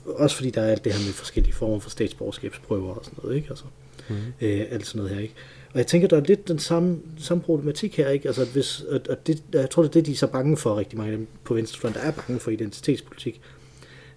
[0.06, 3.36] også fordi der er alt det her med forskellige former for statsborgerskabsprøver og sådan noget.
[3.36, 3.48] Ikke?
[3.50, 3.66] Altså,
[4.10, 4.16] mm.
[4.42, 5.22] øh, alt sådan noget her.
[5.22, 5.34] Ikke?
[5.76, 8.28] Og jeg tænker, der er lidt den samme, samme problematik her, ikke?
[8.28, 10.58] Altså, at hvis, at, at det, jeg tror, det er det, de er så bange
[10.58, 13.42] for, rigtig mange af dem på venstrefløjen, der er bange for identitetspolitik.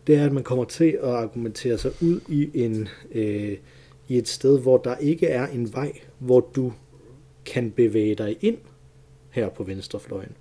[0.06, 3.56] det er, at man kommer til at argumentere sig ud i, en, øh,
[4.08, 6.72] i et sted, hvor der ikke er en vej, hvor du
[7.44, 8.58] kan bevæge dig ind
[9.30, 10.32] her på venstrefløjen.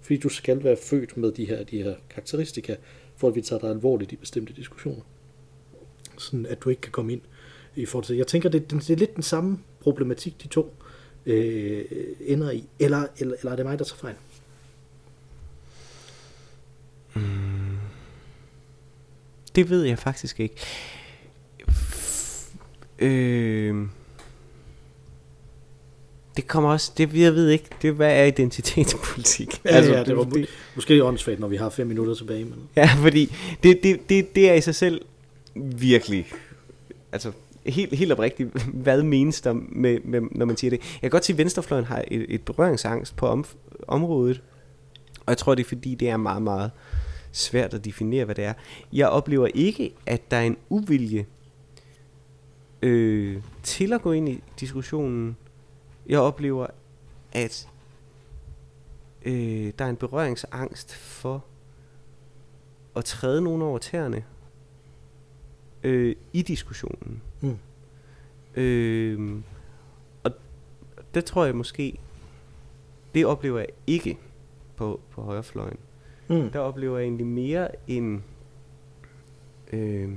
[0.00, 2.74] Fordi du skal være født med de her, de her karakteristika,
[3.16, 5.02] for at vi tager dig alvorligt i bestemte diskussioner.
[6.18, 7.20] Sådan at du ikke kan komme ind
[7.76, 8.16] i forhold til...
[8.16, 10.74] Jeg tænker, det, det er lidt den samme problematik, de to
[11.26, 11.84] øh,
[12.20, 12.64] ender i.
[12.78, 14.14] Eller, eller, eller er det mig, der tager fejl?
[17.14, 17.76] Mm.
[19.54, 20.56] Det ved jeg faktisk ikke.
[22.98, 23.86] Øh,
[26.36, 29.64] det kommer også, det jeg ved ikke, det hvad er identitetspolitik?
[29.64, 32.44] Ja, altså, ja det var det, måske åndssvagt, når vi har fem minutter tilbage.
[32.44, 32.58] Men...
[32.76, 35.00] Ja, fordi det, det, det, det er i sig selv
[35.54, 36.26] virkelig,
[37.12, 37.32] altså
[37.68, 40.80] helt, helt oprigtigt, hvad menes der, med, med, når man siger det?
[40.80, 43.44] Jeg kan godt sige, at Venstrefløjen har et, et berøringsangst på om,
[43.88, 44.42] området,
[45.20, 46.70] og jeg tror, det er fordi, det er meget, meget
[47.32, 48.52] svært at definere, hvad det er.
[48.92, 51.26] Jeg oplever ikke, at der er en uvilje
[52.82, 55.36] øh, til at gå ind i diskussionen.
[56.06, 56.66] Jeg oplever,
[57.32, 57.68] at
[59.24, 61.44] øh, der er en berøringsangst for
[62.96, 64.24] at træde nogen over tæerne
[65.86, 67.22] øh, i diskussionen.
[67.40, 67.58] Mm.
[68.60, 69.42] Øh,
[70.24, 70.32] og
[71.14, 71.98] det tror jeg måske,
[73.14, 74.18] det oplever jeg ikke
[74.76, 75.78] på, på højrefløjen.
[76.28, 76.50] Mm.
[76.50, 78.24] Der oplever jeg egentlig mere en...
[79.72, 80.10] Øh,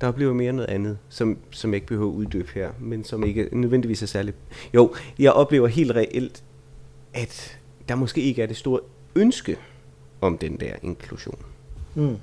[0.00, 3.24] der oplever mere noget andet, som, som jeg ikke behøver at uddybe her, men som
[3.24, 4.36] ikke nødvendigvis er særligt...
[4.74, 6.44] Jo, jeg oplever helt reelt,
[7.14, 8.80] at der måske ikke er det store
[9.16, 9.56] ønske
[10.20, 11.44] om den der inklusion.
[11.94, 12.16] Mm.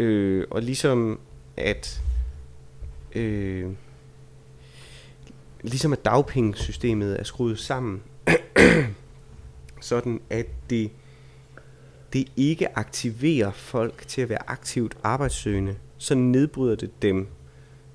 [0.00, 1.20] Øh, og ligesom
[1.56, 2.02] at
[3.14, 3.70] øh,
[5.62, 8.02] ligesom at dagpengesystemet er skruet sammen,
[9.80, 10.90] sådan at det,
[12.12, 17.26] det ikke aktiverer folk til at være aktivt arbejdssøgende, så nedbryder det dem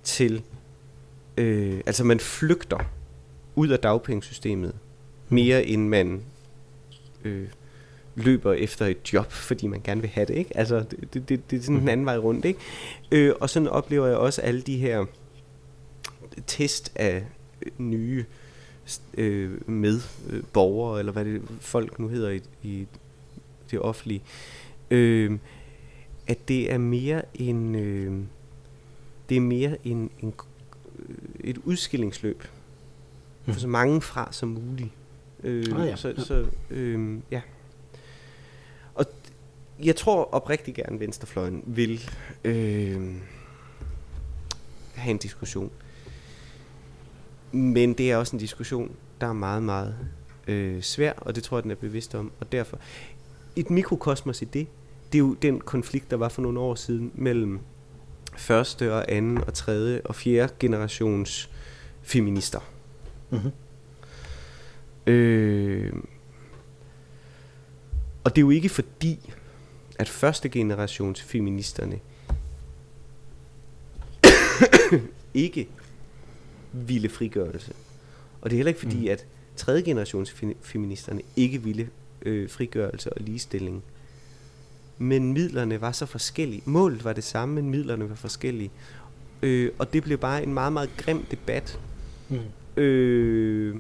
[0.04, 0.44] til,
[1.38, 2.80] øh, altså man flygter
[3.56, 4.76] ud af dagpengesystemet,
[5.30, 6.24] mere end man
[7.24, 7.48] øh,
[8.16, 10.58] løber efter et job, fordi man gerne vil have det, ikke?
[10.58, 11.90] Altså, det, det, det, det er sådan en mhm.
[11.90, 12.60] anden vej rundt, ikke?
[13.12, 15.06] Øh, og sådan oplever jeg også alle de her
[16.48, 17.26] test af
[17.78, 18.26] nye
[19.18, 22.88] øh, med øh, eller hvad det folk nu hedder i, i
[23.72, 24.22] det offentlige,
[24.92, 25.38] øh,
[26.28, 28.20] at det er mere en øh,
[29.30, 30.34] det er mere en, en
[31.40, 32.44] et udskillingsløb
[33.44, 33.60] for mm.
[33.60, 34.90] så mange fra som muligt.
[35.44, 35.96] Øh, ah, ja.
[35.96, 37.42] Så, så øh, ja
[39.84, 42.10] jeg tror oprigtigt gerne, Venstrefløjen vil
[42.44, 43.16] øh,
[44.94, 45.72] have en diskussion.
[47.52, 49.96] Men det er også en diskussion, der er meget, meget
[50.48, 52.32] øh, svær, og det tror jeg, den er bevidst om.
[52.40, 52.80] Og derfor,
[53.56, 54.68] et mikrokosmos i det,
[55.12, 57.60] det er jo den konflikt, der var for nogle år siden mellem
[58.38, 61.50] første og anden og tredje og fjerde generations
[62.02, 62.60] feminister.
[63.30, 63.52] Mm-hmm.
[65.08, 65.94] Øh,
[68.24, 69.34] og det er jo ikke fordi,
[70.00, 72.00] at første generations feministerne
[75.34, 75.68] ikke
[76.72, 77.74] ville frigørelse.
[78.42, 79.12] Og det er heller ikke fordi, mm.
[79.12, 79.26] at
[79.56, 81.90] tredje generations feministerne ikke ville
[82.22, 83.84] øh, frigørelse og ligestilling.
[84.98, 86.62] Men midlerne var så forskellige.
[86.66, 88.72] Målet var det samme, men midlerne var forskellige.
[89.42, 91.80] Øh, og det blev bare en meget, meget grim debat
[92.30, 92.82] mm.
[92.82, 93.76] øh,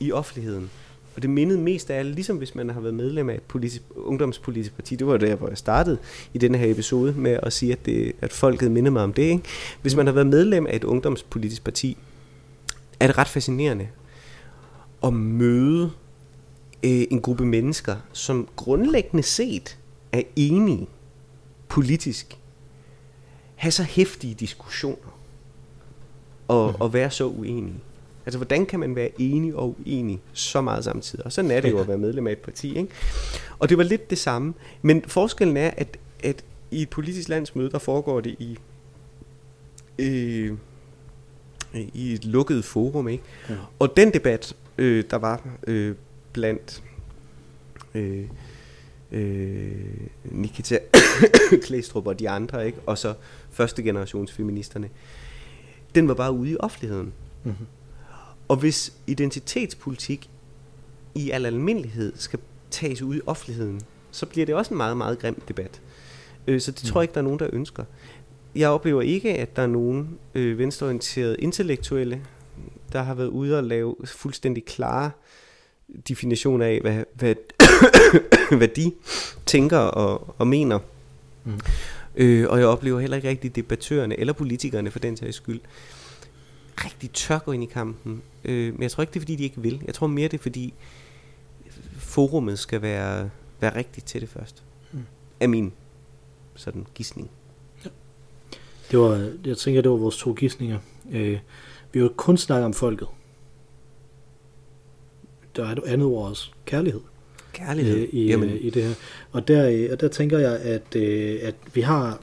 [0.00, 0.70] i offentligheden.
[1.16, 3.82] Og det mindede mest af alt, ligesom hvis man har været medlem af et politisk,
[3.96, 5.98] ungdomspolitisk parti, det var der, hvor jeg startede
[6.34, 9.22] i denne her episode med at sige, at, det, at folket minder mig om det.
[9.22, 9.42] Ikke?
[9.82, 11.96] Hvis man har været medlem af et ungdomspolitisk parti,
[13.00, 13.88] er det ret fascinerende
[15.04, 15.90] at møde
[16.82, 19.78] øh, en gruppe mennesker, som grundlæggende set
[20.12, 20.88] er enige
[21.68, 22.38] politisk,
[23.54, 25.18] have så hæftige diskussioner
[26.48, 26.80] og, mm.
[26.80, 27.80] og være så uenige.
[28.26, 31.26] Altså, hvordan kan man være enig og uenig så meget samtidig?
[31.26, 32.90] Og sådan er det jo at være medlem af et parti, ikke?
[33.58, 34.54] Og det var lidt det samme.
[34.82, 38.58] Men forskellen er, at, at i et politisk landsmøde, der foregår det i,
[39.98, 40.52] øh,
[41.74, 43.24] i et lukket forum, ikke?
[43.48, 43.54] Ja.
[43.78, 45.94] Og den debat, øh, der var øh,
[46.32, 46.82] blandt
[47.94, 48.24] øh,
[49.12, 50.78] øh, Nikita
[51.64, 52.78] Klæstrup og de andre, ikke?
[52.86, 53.14] og så
[53.50, 54.90] første generations feministerne,
[55.94, 57.12] den var bare ude i offentligheden.
[57.44, 57.66] Mm-hmm.
[58.52, 60.30] Og hvis identitetspolitik
[61.14, 62.38] i al almindelighed skal
[62.70, 63.80] tages ud i offentligheden,
[64.10, 65.80] så bliver det også en meget, meget grim debat.
[66.46, 66.88] Øh, så det mm.
[66.88, 67.84] tror jeg ikke, der er nogen, der ønsker.
[68.54, 72.22] Jeg oplever ikke, at der er nogen øh, venstreorienterede intellektuelle,
[72.92, 75.10] der har været ude og lave fuldstændig klare
[76.08, 77.34] definitioner af, hvad, hvad,
[78.58, 78.92] hvad de
[79.46, 80.78] tænker og, og mener
[81.44, 81.60] Mm.
[82.16, 85.60] Øh, og jeg oplever heller ikke rigtig debattørerne, eller politikerne for den sags skyld,
[86.84, 88.22] rigtig tør gå ind i kampen.
[88.44, 89.82] Øh, men jeg tror ikke, det er fordi, de ikke vil.
[89.86, 90.74] Jeg tror mere, det er fordi,
[91.96, 93.30] forumet skal være,
[93.60, 94.62] være rigtigt til det først.
[94.92, 95.00] Mm.
[95.40, 95.72] Af min
[96.54, 97.30] sådan gissning.
[97.84, 97.90] Ja.
[98.90, 100.78] Det var, jeg tænker, det var vores to gissninger.
[101.12, 101.38] Øh,
[101.92, 103.08] vi har kun snakket om folket.
[105.56, 106.50] Der er et andet ord også.
[106.64, 107.00] Kærlighed.
[107.52, 107.96] Kærlighed.
[107.96, 108.48] Øh, i, Jamen.
[108.50, 108.94] Øh, i det her.
[109.32, 112.20] Og der, øh, og der tænker jeg, at, øh, at vi har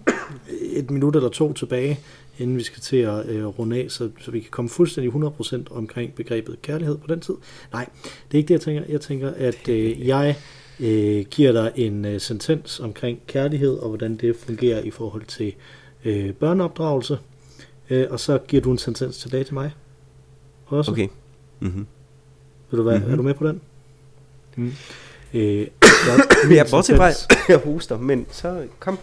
[0.62, 1.99] et minut eller to tilbage,
[2.39, 5.63] inden vi skal til at øh, runde af, så, så vi kan komme fuldstændig 100%
[5.71, 7.33] omkring begrebet kærlighed på den tid.
[7.73, 7.89] Nej,
[8.31, 8.83] det er ikke det, jeg tænker.
[8.89, 10.35] Jeg tænker, at øh, jeg
[10.79, 15.53] øh, giver dig en øh, sentens omkring kærlighed, og hvordan det fungerer i forhold til
[16.05, 17.17] øh, børneopdragelse,
[17.89, 19.71] øh, og så giver du en sentens tilbage til mig.
[20.65, 20.91] Også.
[20.91, 21.07] Okay.
[21.59, 21.87] Mm-hmm.
[22.71, 23.13] Vil du være, mm-hmm.
[23.13, 23.61] Er du med på den?
[24.55, 24.73] Mm.
[25.33, 25.41] Øh,
[26.49, 27.11] jeg er bortset fra,
[27.49, 28.99] jeg hoster, men så kom.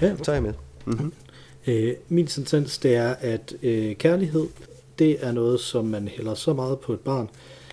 [0.00, 0.16] Ja.
[0.22, 0.52] Så er jeg med.
[0.86, 1.12] Mm-hmm.
[1.68, 4.46] Øh, min sentens, det er, at øh, kærlighed,
[4.98, 7.30] det er noget, som man hælder så meget på et barn,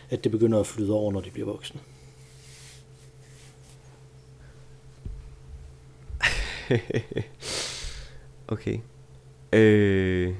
[0.09, 1.79] at det begynder at flyde over, når de bliver voksne.
[8.47, 8.79] okay.
[9.53, 10.33] Øh...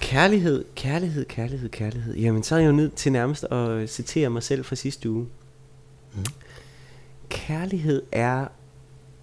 [0.00, 2.14] Kærlighed, kærlighed, kærlighed, kærlighed.
[2.14, 5.26] Jamen, så er jeg jo nødt til nærmest at citere mig selv fra sidste uge.
[6.14, 6.24] Mm.
[7.28, 8.46] Kærlighed er...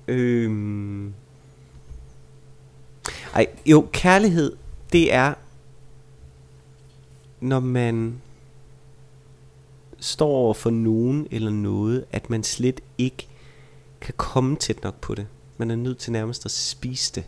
[0.10, 1.14] Øhm,
[3.34, 4.56] ej, jo, kærlighed,
[4.94, 5.34] det er,
[7.40, 8.22] når man
[10.00, 13.28] står over for nogen eller noget, at man slet ikke
[14.02, 15.28] kan komme tæt nok på det.
[15.58, 17.24] Man er nødt til nærmest at spise det.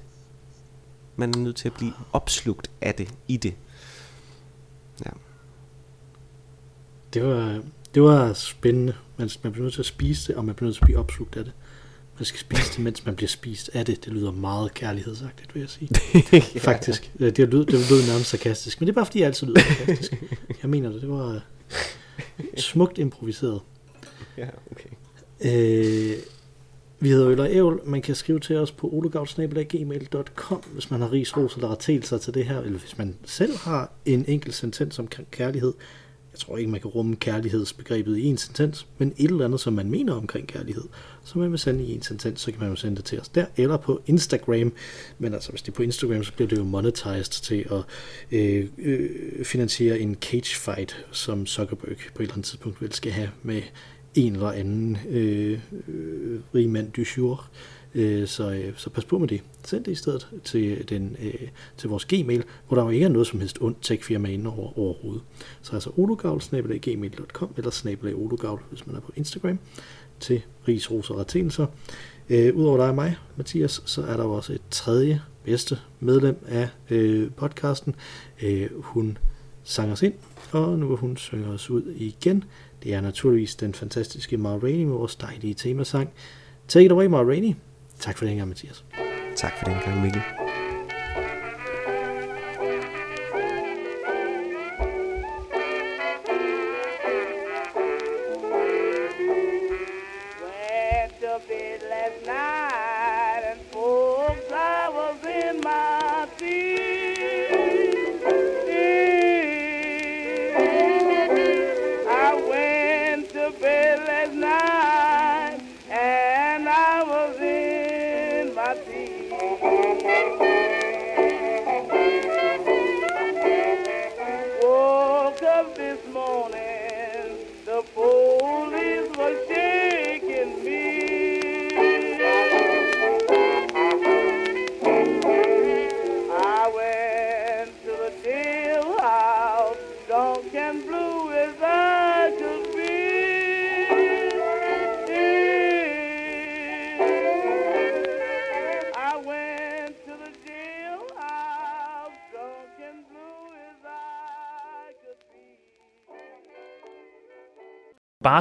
[1.15, 3.55] Man er nødt til at blive opslugt af det, i det.
[5.05, 5.11] Ja.
[7.13, 7.63] Det var,
[7.93, 8.95] det var spændende.
[9.17, 10.99] Man, man bliver nødt til at spise det, og man bliver nødt til at blive
[10.99, 11.53] opslugt af det.
[12.17, 14.05] Man skal spise det, mens man bliver spist af det.
[14.05, 15.89] Det lyder meget kærlighedsagtigt, vil jeg sige.
[16.33, 16.39] ja.
[16.59, 17.11] Faktisk.
[17.19, 20.13] Det lyder, det lyder nærmest sarkastisk, men det er bare fordi, jeg altid lyder sarkastisk.
[20.61, 21.41] Jeg mener det, det var
[22.57, 23.61] smukt improviseret.
[24.37, 24.89] Ja, okay.
[25.45, 26.17] Øh,
[26.99, 27.81] vi hedder Øl og Ævl.
[27.85, 32.33] Man kan skrive til os på olegavl.gmail.com, hvis man har ris, ros eller rettelser til
[32.33, 35.73] det her, eller hvis man selv har en enkelt sentens om kærlighed.
[36.33, 39.73] Jeg tror ikke, man kan rumme kærlighedsbegrebet i en sentens, men et eller andet, som
[39.73, 40.83] man mener omkring kærlighed,
[41.23, 43.29] som man vil sende i en sentens, så kan man jo sende det til os
[43.29, 44.73] der, eller på Instagram.
[45.19, 47.83] Men altså, hvis det er på Instagram, så bliver det jo monetized til at
[48.31, 53.11] øh, øh, finansiere en cage fight, som Zuckerberg på et eller andet tidspunkt vil skal
[53.11, 53.61] have med
[54.15, 57.49] en eller anden øh, øh, rigmand du jour.
[57.95, 59.41] Øh, så, øh, så pas på med det.
[59.63, 63.09] Send det i stedet til, den, øh, til vores gmail, hvor der jo ikke er
[63.09, 65.21] noget som helst ondt tech-firma inde over, overhovedet.
[65.61, 69.59] Så altså ologavl.gmail.com eller snabelag ologavl, hvis man er på Instagram,
[70.19, 71.65] til ris, ros og retenelser.
[72.29, 76.45] Øh, Udover dig og mig, Mathias, så er der jo også et tredje bedste medlem
[76.47, 77.95] af øh, podcasten.
[78.41, 79.17] Øh, hun
[79.63, 80.13] sang os ind,
[80.51, 82.43] og nu vil hun synge os ud igen.
[82.83, 86.09] Det er naturligvis den fantastiske Ma Rainey med vores dejlige temasang.
[86.67, 87.53] Take it away, Ma Rainey.
[88.01, 88.83] Tak for den gang, Mathias.
[89.35, 90.21] Tak for den gang, Mikkel.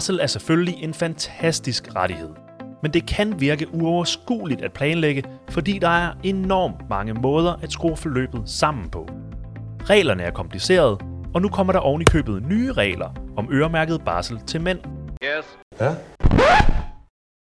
[0.01, 2.29] Barsel er selvfølgelig en fantastisk rettighed.
[2.83, 7.97] Men det kan virke uoverskueligt at planlægge, fordi der er enormt mange måder at skrue
[7.97, 9.09] forløbet sammen på.
[9.85, 10.99] Reglerne er komplicerede,
[11.35, 14.79] og nu kommer der oven i købet nye regler om øremærket barsel til mænd.
[15.25, 15.59] Yes.
[15.81, 15.95] Ja?